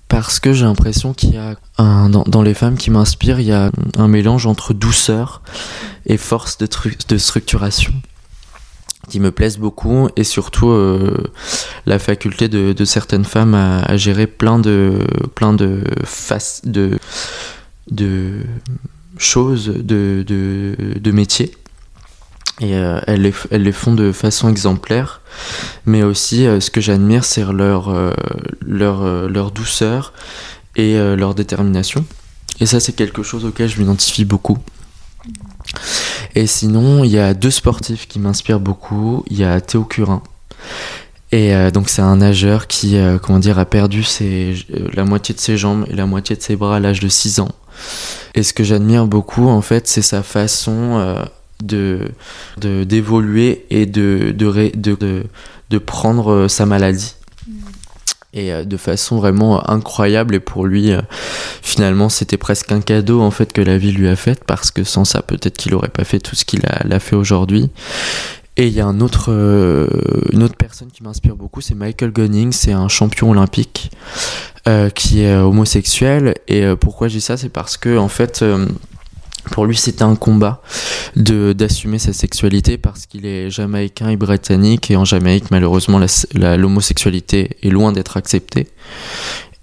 Parce 0.09 0.41
que 0.41 0.55
j'ai 0.55 0.65
l'impression 0.65 1.13
qu'il 1.13 1.35
y 1.35 1.37
a 1.37 1.57
un, 1.77 2.09
dans, 2.09 2.25
dans, 2.25 2.43
les 2.43 2.55
femmes 2.55 2.79
qui 2.79 2.91
m'inspirent, 2.91 3.41
il 3.41 3.47
y 3.47 3.53
a 3.53 3.71
un 3.99 4.09
mélange 4.09 4.47
entre 4.47 4.73
douceur 4.73 5.43
et 6.07 6.17
force 6.17 6.57
de, 6.57 6.67
de 7.09 7.19
structuration 7.19 7.93
qui 9.11 9.21
me 9.21 9.31
plaisent 9.31 9.59
beaucoup 9.59 10.09
et 10.17 10.25
surtout 10.25 10.71
euh, 10.71 11.31
la 11.85 11.99
faculté 11.99 12.49
de, 12.49 12.85
certaines 12.85 13.25
femmes 13.25 13.55
à, 13.55 13.97
gérer 13.97 14.27
plein 14.27 14.59
de 14.59 15.07
plein 15.35 15.53
de 15.53 15.83
choses 19.19 19.67
de, 19.67 20.25
de, 20.27 21.11
métiers. 21.11 21.51
Et 22.61 22.75
euh, 22.75 23.01
elles, 23.07 23.23
les, 23.51 23.73
font 23.73 23.95
de 23.95 24.13
façon 24.13 24.49
exemplaire. 24.49 25.21
Mais 25.87 26.03
aussi 26.03 26.47
euh, 26.47 26.61
ce 26.61 26.71
que 26.71 26.81
j'admire 26.81 27.25
c'est 27.25 27.45
leur 27.45 27.93
leur 28.67 29.51
douceur 29.51 30.13
et 30.77 30.95
leur 31.17 31.35
détermination. 31.35 32.05
Et 32.61 32.67
ça 32.67 32.81
c'est 32.81 32.93
quelque 32.93 33.23
chose 33.23 33.45
auquel 33.45 33.69
je 33.69 33.79
m'identifie 33.79 34.25
beaucoup 34.25 34.59
et 36.35 36.47
sinon, 36.47 37.05
il 37.05 37.11
y 37.11 37.19
a 37.19 37.35
deux 37.35 37.51
sportifs 37.51 38.07
qui 38.07 38.19
m'inspirent 38.19 38.61
beaucoup. 38.61 39.25
Il 39.31 39.39
y 39.39 39.45
a 39.45 39.61
Théo 39.61 39.85
Curin. 39.85 40.23
Et 41.33 41.55
euh, 41.55 41.71
donc 41.71 41.89
c'est 41.89 42.03
un 42.03 42.17
nageur 42.17 42.67
qui, 42.67 42.97
euh, 42.97 43.19
comment 43.19 43.39
a 43.39 43.65
perdu 43.65 44.05
euh, 44.21 44.55
la 44.95 45.05
moitié 45.05 45.35
de 45.35 45.41
ses 45.41 45.57
jambes 45.57 45.87
et 45.89 45.95
la 45.95 46.07
moitié 46.07 46.35
de 46.35 46.43
ses 46.43 46.57
bras 46.57 46.77
à 46.77 46.81
l'âge 46.81 47.01
de 47.01 47.09
6 47.09 47.41
ans. 47.41 47.51
Et 48.35 48.43
ce 48.43 48.53
que 48.53 48.65
j'admire 48.65 49.07
beaucoup, 49.07 49.49
en 49.49 49.63
fait, 49.63 49.87
c'est 49.87 50.03
sa 50.03 50.23
façon 50.23 51.17
de 51.63 52.11
d'évoluer 52.59 53.65
et 53.71 53.87
de, 53.87 54.35
prendre 55.79 56.47
sa 56.49 56.67
maladie 56.67 57.15
et 58.33 58.53
euh, 58.53 58.65
de 58.65 58.77
façon 58.77 59.17
vraiment 59.19 59.69
incroyable. 59.71 60.35
Et 60.35 60.41
pour 60.41 60.67
lui 60.67 60.93
euh, 60.93 61.01
finalement 61.63 62.09
c'était 62.09 62.37
presque 62.37 62.73
un 62.73 62.81
cadeau 62.81 63.21
en 63.21 63.31
fait 63.31 63.53
que 63.53 63.61
la 63.61 63.79
vie 63.79 63.93
lui 63.93 64.09
a 64.09 64.17
fait 64.17 64.43
parce 64.45 64.71
que 64.71 64.85
sans 64.85 65.05
ça 65.05 65.23
peut-être 65.23 65.57
qu'il 65.57 65.75
aurait 65.75 65.89
pas 65.89 66.05
fait 66.05 66.21
tout 66.21 66.37
ce 66.37 66.45
qu'il 66.45 66.63
a, 66.67 67.01
fait 67.01 67.17
aujourd'hui. 67.17 67.71
Et 68.57 68.67
il 68.67 68.75
y 68.75 68.81
a 68.81 68.87
un 68.87 69.01
autre, 69.01 69.33
euh, 69.33 69.87
une 70.33 70.43
autre 70.43 70.57
personne 70.57 70.89
qui 70.93 71.03
m'inspire 71.03 71.35
beaucoup, 71.35 71.63
c'est 71.63 71.75
Michael 71.75 72.13
Gunning, 72.13 72.53
c'est 72.53 72.73
un 72.73 72.89
champion 72.89 73.31
olympique 73.31 73.91
qui 74.95 75.23
est 75.23 75.35
homosexuel. 75.35 76.35
Et 76.47 76.65
pourquoi 76.79 77.09
je 77.09 77.15
dis 77.15 77.21
ça? 77.21 77.37
C'est 77.37 77.49
parce 77.49 77.77
que 77.77 77.99
en 77.99 78.07
fait, 78.07 78.45
pour 79.51 79.67
lui, 79.67 79.77
c'était 79.77 80.03
un 80.03 80.17
combat 80.17 80.63
de 81.17 81.53
d'assumer 81.53 81.99
sa 81.99 82.13
sexualité 82.13 82.79
parce 82.79 83.07
qu'il 83.07 83.27
est 83.27 83.51
jamaïcain 83.51 84.09
et 84.09 84.17
britannique 84.17 84.91
et 84.91 84.97
en 84.97 85.05
Jamaïque, 85.05 85.51
malheureusement, 85.51 86.01
l'homosexualité 86.35 87.57
est 87.63 87.71
loin 87.71 87.93
d'être 87.93 88.17
acceptée. 88.17 88.69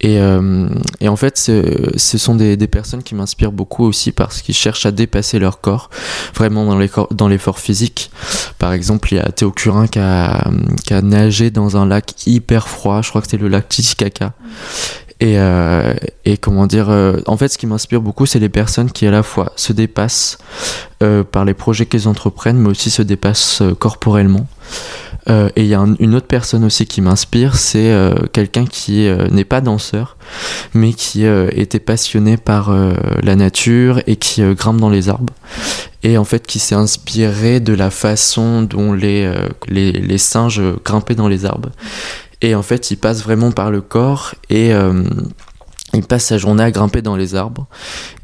Et, 0.00 0.20
euh, 0.20 0.68
et, 1.00 1.08
en 1.08 1.16
fait, 1.16 1.36
ce, 1.36 2.18
sont 2.18 2.36
des, 2.36 2.56
des, 2.56 2.68
personnes 2.68 3.02
qui 3.02 3.16
m'inspirent 3.16 3.50
beaucoup 3.50 3.84
aussi 3.84 4.12
parce 4.12 4.42
qu'ils 4.42 4.54
cherchent 4.54 4.86
à 4.86 4.92
dépasser 4.92 5.40
leur 5.40 5.60
corps, 5.60 5.90
vraiment 6.36 6.78
dans 7.10 7.28
l'effort 7.28 7.58
physique. 7.58 8.12
Par 8.58 8.72
exemple, 8.72 9.12
il 9.12 9.16
y 9.16 9.18
a 9.18 9.28
Théo 9.32 9.50
Curin 9.50 9.88
qui 9.88 9.98
a, 9.98 10.48
qui 10.84 10.94
a 10.94 11.02
nagé 11.02 11.50
dans 11.50 11.76
un 11.76 11.84
lac 11.84 12.14
hyper 12.26 12.68
froid, 12.68 13.02
je 13.02 13.08
crois 13.08 13.22
que 13.22 13.26
c'était 13.26 13.42
le 13.42 13.48
lac 13.48 13.68
Titicaca. 13.68 14.34
Et, 15.20 15.38
euh, 15.38 15.94
et 16.24 16.36
comment 16.36 16.66
dire, 16.66 16.90
euh, 16.90 17.16
en 17.26 17.36
fait, 17.36 17.48
ce 17.48 17.58
qui 17.58 17.66
m'inspire 17.66 18.00
beaucoup, 18.00 18.24
c'est 18.24 18.38
les 18.38 18.48
personnes 18.48 18.90
qui 18.90 19.06
à 19.06 19.10
la 19.10 19.24
fois 19.24 19.52
se 19.56 19.72
dépassent 19.72 20.38
euh, 21.02 21.24
par 21.24 21.44
les 21.44 21.54
projets 21.54 21.86
qu'elles 21.86 22.06
entreprennent, 22.06 22.58
mais 22.58 22.70
aussi 22.70 22.90
se 22.90 23.02
dépassent 23.02 23.62
euh, 23.62 23.74
corporellement. 23.74 24.46
Euh, 25.28 25.48
et 25.56 25.62
il 25.62 25.68
y 25.68 25.74
a 25.74 25.84
une 25.98 26.14
autre 26.14 26.28
personne 26.28 26.64
aussi 26.64 26.86
qui 26.86 27.00
m'inspire, 27.00 27.56
c'est 27.56 27.92
quelqu'un 28.32 28.64
qui 28.64 29.08
n'est 29.30 29.44
pas 29.44 29.60
danseur, 29.60 30.16
mais 30.72 30.94
qui 30.94 31.26
était 31.26 31.80
passionné 31.80 32.38
par 32.38 32.74
la 33.22 33.36
nature 33.36 34.00
et 34.06 34.16
qui 34.16 34.42
grimpe 34.54 34.78
dans 34.78 34.88
les 34.88 35.10
arbres. 35.10 35.34
Et 36.02 36.16
en 36.16 36.24
fait, 36.24 36.46
qui 36.46 36.58
s'est 36.58 36.76
inspiré 36.76 37.60
de 37.60 37.74
la 37.74 37.90
façon 37.90 38.62
dont 38.62 38.94
les, 38.94 39.30
les, 39.68 39.92
les 39.92 40.18
singes 40.18 40.62
grimpaient 40.82 41.16
dans 41.16 41.28
les 41.28 41.44
arbres. 41.44 41.70
Et 42.40 42.54
en 42.54 42.62
fait, 42.62 42.90
il 42.90 42.96
passe 42.96 43.22
vraiment 43.22 43.50
par 43.50 43.70
le 43.70 43.80
corps 43.80 44.34
et 44.48 44.72
euh, 44.72 45.02
il 45.94 46.02
passe 46.02 46.26
sa 46.26 46.38
journée 46.38 46.62
à 46.62 46.70
grimper 46.70 47.02
dans 47.02 47.16
les 47.16 47.34
arbres. 47.34 47.66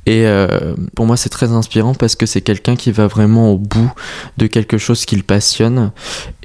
Et 0.06 0.26
euh, 0.26 0.74
pour 0.94 1.06
moi, 1.06 1.16
c'est 1.16 1.30
très 1.30 1.50
inspirant 1.50 1.94
parce 1.94 2.14
que 2.14 2.26
c'est 2.26 2.42
quelqu'un 2.42 2.76
qui 2.76 2.92
va 2.92 3.06
vraiment 3.06 3.50
au 3.50 3.58
bout 3.58 3.90
de 4.36 4.46
quelque 4.46 4.78
chose 4.78 5.06
qu'il 5.06 5.24
passionne 5.24 5.90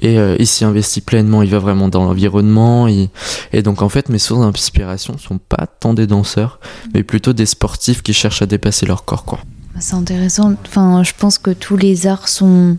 et 0.00 0.18
euh, 0.18 0.34
il 0.38 0.46
s'y 0.46 0.64
investit 0.64 1.02
pleinement. 1.02 1.42
Il 1.42 1.50
va 1.50 1.58
vraiment 1.58 1.88
dans 1.88 2.04
l'environnement. 2.04 2.88
Et 2.88 3.62
donc, 3.62 3.82
en 3.82 3.88
fait, 3.88 4.08
mes 4.08 4.18
sources 4.18 4.40
d'inspiration 4.40 5.18
sont 5.18 5.38
pas 5.38 5.66
tant 5.66 5.94
des 5.94 6.06
danseurs, 6.06 6.58
mais 6.94 7.02
plutôt 7.02 7.34
des 7.34 7.46
sportifs 7.46 8.02
qui 8.02 8.14
cherchent 8.14 8.42
à 8.42 8.46
dépasser 8.46 8.86
leur 8.86 9.04
corps. 9.04 9.24
Quoi. 9.24 9.38
C'est 9.78 9.94
intéressant. 9.94 10.54
Enfin, 10.66 11.02
je 11.04 11.12
pense 11.16 11.38
que 11.38 11.50
tous 11.50 11.76
les 11.76 12.06
arts 12.06 12.28
sont, 12.28 12.78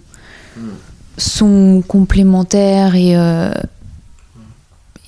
sont 1.18 1.84
complémentaires 1.88 2.96
et 2.96 3.16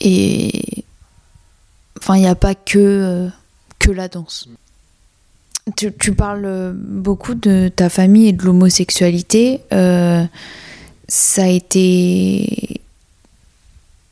et 0.03 0.83
enfin, 1.97 2.17
il 2.17 2.21
n'y 2.21 2.27
a 2.27 2.35
pas 2.35 2.53
que, 2.53 2.77
euh, 2.77 3.29
que 3.79 3.89
la 3.91 4.09
danse. 4.09 4.47
Tu, 5.77 5.91
parles 6.13 6.73
beaucoup 6.75 7.35
de 7.35 7.71
ta 7.73 7.87
famille 7.87 8.27
et 8.27 8.33
de 8.33 8.43
l'homosexualité. 8.43 9.61
Euh, 9.71 10.25
ça 11.07 11.43
a 11.43 11.47
été. 11.47 12.81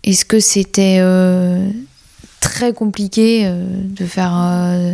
Est-ce 0.04 0.24
que 0.24 0.40
c'était 0.40 1.00
euh, 1.02 1.70
très 2.40 2.72
compliqué 2.72 3.44
euh, 3.46 3.66
de 3.84 4.06
faire. 4.06 4.34
Euh, 4.34 4.94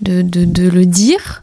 de, 0.00 0.22
de, 0.22 0.46
de, 0.46 0.68
le 0.68 0.86
dire? 0.86 1.42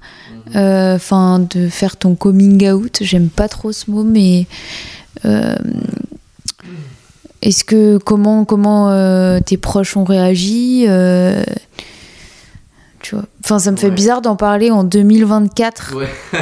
Enfin, 0.55 1.39
de 1.39 1.69
faire 1.69 1.95
ton 1.95 2.15
coming 2.15 2.67
out? 2.71 2.97
J'aime 3.01 3.29
pas 3.29 3.47
trop 3.47 3.71
ce 3.71 3.89
mot, 3.91 4.03
mais 4.03 4.47
est-ce 7.41 7.63
que 7.63 7.97
comment 7.97 8.45
comment 8.45 8.89
euh, 8.89 9.39
tes 9.39 9.57
proches 9.57 9.95
ont 9.97 10.03
réagi 10.03 10.85
euh, 10.87 11.43
Tu 13.01 13.15
vois? 13.15 13.25
Enfin, 13.43 13.59
ça 13.59 13.71
me 13.71 13.77
fait 13.77 13.87
Ouais. 13.87 13.93
bizarre 13.95 14.21
d'en 14.21 14.35
parler 14.35 14.71
en 14.71 14.83
2024, 14.83 15.95
Ouais. 15.95 16.09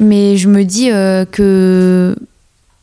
mais 0.00 0.36
je 0.36 0.48
me 0.48 0.64
dis 0.64 0.90
euh, 0.90 1.24
que. 1.24 2.14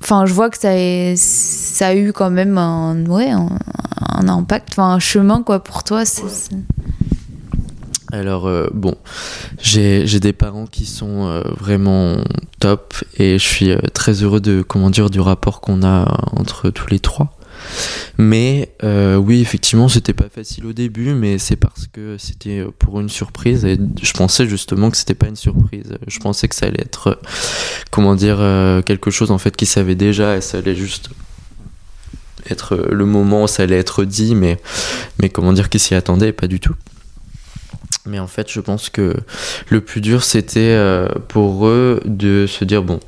Enfin, 0.04 0.26
je 0.26 0.34
vois 0.34 0.50
que 0.50 0.58
ça 0.58 0.72
a, 0.72 1.14
ça 1.16 1.88
a 1.90 1.94
eu 1.96 2.12
quand 2.12 2.32
même 2.32 2.58
un, 2.58 3.06
ouais, 3.06 3.30
un, 3.30 3.50
un 4.16 4.28
impact, 4.28 4.70
enfin 4.72 4.94
un 4.94 5.00
chemin 5.00 5.44
quoi 5.44 5.64
pour 5.64 5.84
toi. 5.84 6.06
c'est- 6.06 6.28
c'est- 6.28 6.56
Alors 8.12 8.48
euh, 8.48 8.68
bon, 8.74 8.96
j'ai 9.62 10.06
j'ai 10.08 10.20
des 10.20 10.34
parents 10.34 10.66
qui 10.66 10.86
sont 10.86 11.28
euh, 11.28 11.44
vraiment 11.60 12.18
top 12.60 12.96
et 13.18 13.38
je 13.40 13.44
suis 13.48 13.72
euh, 13.72 13.78
très 13.94 14.12
heureux 14.24 14.42
de 14.42 14.64
comment 14.64 14.90
dire 14.90 15.10
du 15.12 15.22
rapport 15.22 15.62
qu'on 15.62 15.82
a 15.84 16.18
entre 16.36 16.72
tous 16.72 16.88
les 16.90 17.00
trois. 17.00 17.32
Mais 18.18 18.70
euh, 18.84 19.16
oui, 19.16 19.42
effectivement, 19.42 19.88
c'était 19.88 20.14
pas 20.14 20.30
facile 20.30 20.66
au 20.66 20.74
début, 20.74 21.14
mais 21.14 21.38
c'est 21.38 21.56
parce 21.56 21.88
que 21.88 22.18
c'était 22.18 22.64
pour 22.80 23.00
une 23.00 23.10
surprise 23.10 23.66
et 23.66 23.78
je 24.02 24.14
pensais 24.14 24.48
justement 24.48 24.92
que 24.92 24.98
c'était 24.98 25.16
pas 25.16 25.28
une 25.28 25.36
surprise. 25.36 25.98
Je 26.08 26.20
pensais 26.20 26.48
que 26.48 26.56
ça 26.56 26.68
allait 26.68 26.82
être 26.82 27.08
euh, 27.08 27.16
comment 27.90 28.16
dire 28.16 28.38
euh, 28.40 28.82
quelque 28.82 29.12
chose 29.12 29.32
en 29.32 29.38
fait 29.38 29.56
qu'ils 29.56 29.68
savaient 29.68 29.96
déjà 29.96 30.38
et 30.38 30.42
ça 30.42 30.60
allait 30.60 30.76
juste 30.76 31.10
être 32.50 32.76
le 32.76 33.06
moment 33.06 33.48
ça 33.48 33.64
allait 33.64 33.78
être 33.78 34.04
dit, 34.04 34.36
mais 34.36 34.60
mais 35.22 35.30
comment 35.30 35.54
dire 35.54 35.70
qu'ils 35.70 35.80
s'y 35.80 35.96
attendaient 35.96 36.34
pas 36.34 36.48
du 36.48 36.60
tout. 36.60 36.76
Mais 38.08 38.18
en 38.20 38.28
fait, 38.28 38.50
je 38.52 38.60
pense 38.60 38.90
que 38.90 39.16
le 39.70 39.82
plus 39.82 40.02
dur, 40.02 40.24
c'était 40.24 40.60
euh, 40.60 41.08
pour 41.28 41.68
eux 41.68 42.00
de 42.06 42.48
se 42.48 42.66
dire 42.66 42.82
bon, 42.82 43.00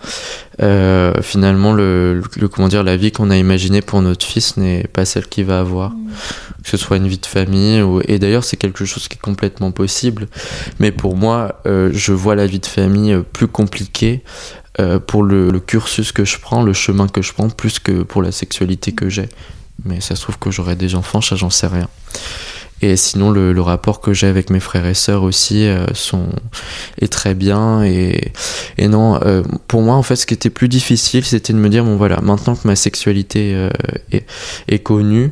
euh, 0.62 1.14
finalement, 1.22 1.74
le, 1.74 2.22
le- 2.38 2.48
comment 2.48 2.68
dire, 2.68 2.84
la 2.84 2.96
vie 2.96 3.12
qu'on 3.12 3.32
a 3.32 3.38
imaginée 3.38 3.82
pour 3.82 4.02
notre 4.04 4.26
fils 4.26 4.56
n'est 4.58 4.84
pas 4.94 5.04
celle 5.06 5.26
qu'il 5.28 5.46
va 5.46 5.60
avoir, 5.60 5.92
que 6.64 6.70
ce 6.70 6.78
soit 6.78 6.98
une 6.98 7.08
vie 7.08 7.18
de 7.18 7.26
famille 7.26 7.82
ou 7.82 8.02
et 8.08 8.20
d'ailleurs 8.20 8.44
c'est 8.44 8.58
quelque 8.58 8.86
chose 8.86 9.08
qui 9.08 9.16
est 9.16 9.22
complètement 9.22 9.72
possible. 9.72 10.28
Mais 10.80 10.92
pour 10.92 11.16
moi, 11.18 11.60
euh, 11.66 11.90
je 11.92 12.14
vois 12.14 12.36
la 12.36 12.46
vie 12.46 12.60
de 12.60 12.66
famille 12.68 13.18
plus 13.34 13.48
compliquée. 13.48 14.22
euh, 14.80 15.00
pour 15.00 15.22
le, 15.24 15.52
le 15.52 15.60
cursus 15.60 16.12
que 16.12 16.26
je 16.26 16.40
prends, 16.40 16.64
le 16.64 16.74
chemin 16.74 17.08
que 17.08 17.22
je 17.22 17.32
prends, 17.34 17.48
plus 17.50 17.78
que 17.80 18.04
pour 18.04 18.22
la 18.24 18.32
sexualité 18.32 18.92
que 18.92 19.08
j'ai. 19.10 19.30
Mais 19.86 20.02
ça 20.02 20.16
se 20.16 20.22
trouve 20.24 20.40
que 20.40 20.50
j'aurai 20.52 20.76
des 20.76 20.96
enfants, 20.96 21.22
ça 21.22 21.36
j'en 21.36 21.52
sais 21.52 21.68
rien. 21.68 21.88
Et 22.84 22.98
sinon, 22.98 23.32
le, 23.32 23.54
le 23.54 23.62
rapport 23.62 24.02
que 24.02 24.12
j'ai 24.12 24.28
avec 24.28 24.50
mes 24.50 24.60
frères 24.60 24.86
et 24.86 24.94
sœurs 24.94 25.24
aussi 25.24 25.66
euh, 25.66 25.86
sont, 25.94 26.28
est 27.00 27.08
très 27.08 27.34
bien. 27.34 27.82
Et, 27.86 28.34
et 28.78 28.90
non, 28.90 29.22
euh, 29.24 29.42
pour 29.70 29.82
moi, 29.82 29.96
en 29.96 30.04
fait, 30.04 30.18
ce 30.18 30.26
qui 30.26 30.34
était 30.34 30.50
plus 30.50 30.68
difficile, 30.68 31.24
c'était 31.24 31.54
de 31.54 31.60
me 31.60 31.70
dire, 31.70 31.86
bon 31.86 31.96
voilà, 31.96 32.20
maintenant 32.20 32.58
que 32.58 32.68
ma 32.68 32.76
sexualité 32.76 33.54
euh, 33.56 33.70
est, 34.12 34.26
est 34.68 34.80
connue, 34.80 35.32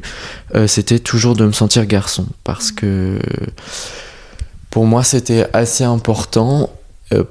c'était 0.67 0.99
toujours 0.99 1.35
de 1.35 1.45
me 1.45 1.51
sentir 1.51 1.85
garçon. 1.85 2.25
Parce 2.45 2.71
que 2.71 3.19
pour 4.69 4.85
moi, 4.85 5.03
c'était 5.03 5.45
assez 5.51 5.83
important. 5.83 6.69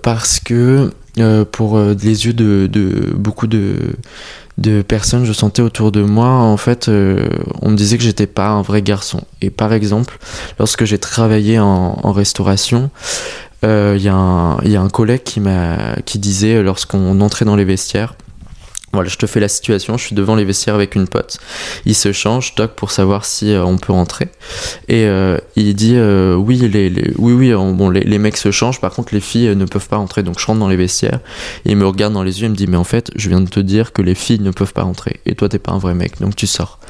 parce 0.02 0.40
que 0.40 0.90
euh, 1.18 1.44
pour 1.44 1.76
euh, 1.76 1.96
les 2.02 2.26
yeux 2.26 2.32
de, 2.32 2.68
de 2.70 3.12
beaucoup 3.14 3.48
de, 3.48 3.74
de 4.60 4.82
personnes 4.82 5.24
je 5.24 5.32
sentais 5.32 5.62
autour 5.62 5.90
de 5.90 6.02
moi 6.02 6.28
en 6.28 6.56
fait 6.56 6.88
euh, 6.88 7.28
on 7.62 7.70
me 7.70 7.76
disait 7.76 7.96
que 7.96 8.04
j'étais 8.04 8.26
pas 8.26 8.48
un 8.48 8.62
vrai 8.62 8.82
garçon. 8.82 9.22
Et 9.40 9.50
par 9.50 9.72
exemple 9.72 10.18
lorsque 10.58 10.84
j'ai 10.84 10.98
travaillé 10.98 11.58
en, 11.58 12.12
restauration 12.12 12.90
euh, 13.64 13.94
il 13.96 14.02
y, 14.02 14.08
a 14.08 14.14
un- 14.14 14.88
collègue 14.88 15.22
qui 15.22 15.40
qui 16.04 16.18
disait 16.18 16.56
euh, 16.56 16.62
lorsqu'on 16.62 17.20
entrait 17.20 17.44
dans 17.44 17.56
les 17.56 17.64
vestiaires 17.64 18.14
voilà, 18.92 19.08
je 19.08 19.16
te 19.16 19.26
fais 19.26 19.38
la 19.38 19.46
situation, 19.48 19.96
je 19.96 20.04
suis 20.04 20.16
devant 20.16 20.34
les 20.34 20.44
vestiaires 20.44 20.74
avec 20.74 20.96
une 20.96 21.06
pote. 21.06 21.38
Il 21.86 21.94
se 21.94 22.10
change, 22.12 22.56
toc, 22.56 22.72
pour 22.72 22.90
savoir 22.90 23.24
si 23.24 23.52
euh, 23.52 23.64
on 23.64 23.78
peut 23.78 23.92
rentrer. 23.92 24.28
Et 24.88 25.04
euh, 25.04 25.38
il 25.54 25.74
dit 25.76 25.94
euh, 25.94 26.34
oui, 26.34 26.56
les, 26.56 26.90
les- 26.90 27.12
oui, 27.16 27.32
oui, 27.32 27.54
on- 27.54 27.72
bon, 27.72 27.88
les, 27.88 28.00
les 28.00 28.18
mecs 28.18 28.36
se 28.36 28.50
changent, 28.50 28.80
par 28.80 28.92
contre 28.92 29.14
les 29.14 29.20
filles 29.20 29.46
euh, 29.48 29.54
ne 29.54 29.64
peuvent 29.64 29.86
pas 29.86 29.96
rentrer. 29.96 30.24
Donc 30.24 30.40
je 30.40 30.46
rentre 30.46 30.58
dans 30.58 30.68
les 30.68 30.74
vestiaires. 30.76 31.20
Il 31.64 31.76
me 31.76 31.86
regarde 31.86 32.12
dans 32.14 32.24
les 32.24 32.40
yeux 32.40 32.46
et 32.46 32.48
me 32.48 32.56
dit 32.56 32.66
mais 32.66 32.76
en 32.76 32.82
fait, 32.84 33.12
je 33.14 33.28
viens 33.28 33.40
de 33.40 33.48
te 33.48 33.60
dire 33.60 33.92
que 33.92 34.02
les 34.02 34.16
filles 34.16 34.40
ne 34.40 34.50
peuvent 34.50 34.72
pas 34.72 34.82
rentrer. 34.82 35.20
Et 35.24 35.36
toi, 35.36 35.48
t'es 35.48 35.60
pas 35.60 35.70
un 35.70 35.78
vrai 35.78 35.94
mec, 35.94 36.20
donc 36.20 36.34
tu 36.34 36.48
sors. 36.48 36.80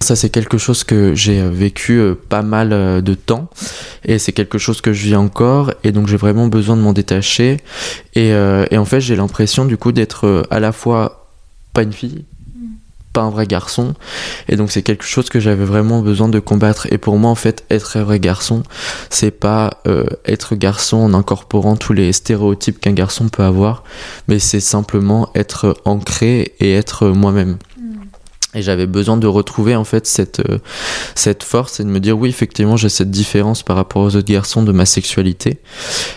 Ça, 0.00 0.16
c'est 0.16 0.30
quelque 0.30 0.56
chose 0.56 0.84
que 0.84 1.14
j'ai 1.14 1.40
euh, 1.40 1.50
vécu 1.50 2.00
pas 2.30 2.42
mal 2.42 3.02
de 3.02 3.14
temps. 3.14 3.50
Et 4.06 4.18
c'est 4.18 4.32
quelque 4.32 4.56
chose 4.56 4.80
que 4.80 4.94
je 4.94 5.02
vis 5.04 5.16
encore. 5.16 5.72
Et 5.84 5.92
donc 5.92 6.06
j'ai 6.06 6.16
vraiment 6.16 6.46
besoin 6.48 6.76
de 6.76 6.80
m'en 6.80 6.94
détacher. 6.94 7.58
Et, 8.14 8.28
et 8.30 8.78
en 8.78 8.84
fait, 8.86 9.00
j'ai 9.00 9.16
l'impression 9.16 9.66
du 9.66 9.76
coup 9.76 9.92
d'être 9.92 10.46
à 10.50 10.60
la 10.60 10.72
fois 10.72 11.25
pas 11.76 11.82
une 11.82 11.92
fille, 11.92 12.24
pas 13.12 13.20
un 13.20 13.28
vrai 13.28 13.46
garçon. 13.46 13.92
Et 14.48 14.56
donc 14.56 14.70
c'est 14.70 14.80
quelque 14.80 15.04
chose 15.04 15.28
que 15.28 15.40
j'avais 15.40 15.66
vraiment 15.66 16.00
besoin 16.00 16.30
de 16.30 16.38
combattre. 16.38 16.90
Et 16.90 16.96
pour 16.96 17.18
moi, 17.18 17.30
en 17.30 17.34
fait, 17.34 17.64
être 17.68 17.98
un 17.98 18.02
vrai 18.02 18.18
garçon, 18.18 18.62
c'est 19.10 19.30
pas 19.30 19.82
euh, 19.86 20.06
être 20.24 20.54
garçon 20.54 20.96
en 20.96 21.12
incorporant 21.12 21.76
tous 21.76 21.92
les 21.92 22.14
stéréotypes 22.14 22.80
qu'un 22.80 22.94
garçon 22.94 23.28
peut 23.28 23.42
avoir, 23.42 23.84
mais 24.26 24.38
c'est 24.38 24.60
simplement 24.60 25.28
être 25.34 25.76
ancré 25.84 26.54
et 26.60 26.72
être 26.72 27.08
moi-même. 27.08 27.58
Et 28.54 28.62
j'avais 28.62 28.86
besoin 28.86 29.18
de 29.18 29.26
retrouver 29.26 29.76
en 29.76 29.84
fait 29.84 30.06
cette, 30.06 30.40
euh, 30.40 30.60
cette 31.14 31.42
force 31.42 31.78
et 31.78 31.84
de 31.84 31.90
me 31.90 32.00
dire 32.00 32.16
oui 32.16 32.30
effectivement 32.30 32.78
j'ai 32.78 32.88
cette 32.88 33.10
différence 33.10 33.62
par 33.62 33.76
rapport 33.76 34.00
aux 34.00 34.16
autres 34.16 34.32
garçons 34.32 34.62
de 34.62 34.72
ma 34.72 34.86
sexualité, 34.86 35.58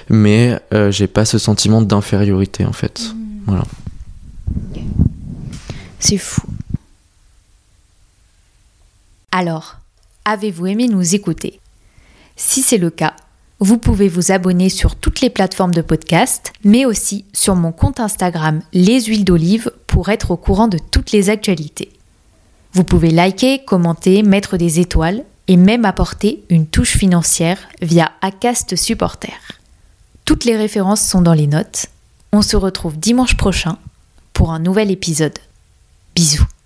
mais 0.10 0.58
euh, 0.74 0.90
j'ai 0.90 1.08
pas 1.08 1.26
ce 1.26 1.38
sentiment 1.38 1.82
d'infériorité 1.82 2.64
en 2.64 2.72
fait. 2.72 3.14
Voilà. 3.46 3.66
C'est 6.00 6.18
fou. 6.18 6.42
Alors, 9.32 9.78
avez-vous 10.26 10.68
aimé 10.68 10.88
nous 10.88 11.16
écouter? 11.16 11.60
Si 12.36 12.62
c'est 12.62 12.78
le 12.78 12.90
cas, 12.90 13.16
vous 13.60 13.78
pouvez 13.78 14.08
vous 14.08 14.32
abonner 14.32 14.70
sur 14.70 14.96
toutes 14.96 15.20
les 15.20 15.30
plateformes 15.30 15.74
de 15.74 15.82
podcast, 15.82 16.54
mais 16.64 16.86
aussi 16.86 17.26
sur 17.34 17.56
mon 17.56 17.74
compte 17.74 18.00
Instagram 18.00 18.62
Les 18.72 19.02
Huiles 19.02 19.26
d'Olive 19.26 19.72
pour 19.86 20.10
être 20.10 20.32
au 20.32 20.38
courant 20.38 20.70
de 20.70 20.78
toutes 20.78 21.12
les 21.12 21.30
actualités. 21.30 21.92
Vous 22.72 22.86
pouvez 22.86 23.12
liker, 23.12 23.64
commenter, 23.66 24.24
mettre 24.24 24.56
des 24.56 24.80
étoiles 24.80 25.26
et 25.48 25.58
même 25.58 25.84
apporter 25.84 26.44
une 26.50 26.68
touche 26.68 26.96
financière 26.96 27.60
via 27.82 28.12
Acast 28.22 28.76
Supporter. 28.76 29.34
Toutes 30.24 30.46
les 30.46 30.56
références 30.56 31.02
sont 31.02 31.22
dans 31.22 31.34
les 31.34 31.48
notes. 31.48 31.88
On 32.32 32.42
se 32.42 32.56
retrouve 32.56 32.98
dimanche 32.98 33.36
prochain 33.36 33.78
pour 34.32 34.52
un 34.52 34.60
nouvel 34.60 34.92
épisode. 34.92 35.40
Bisous. 36.20 36.59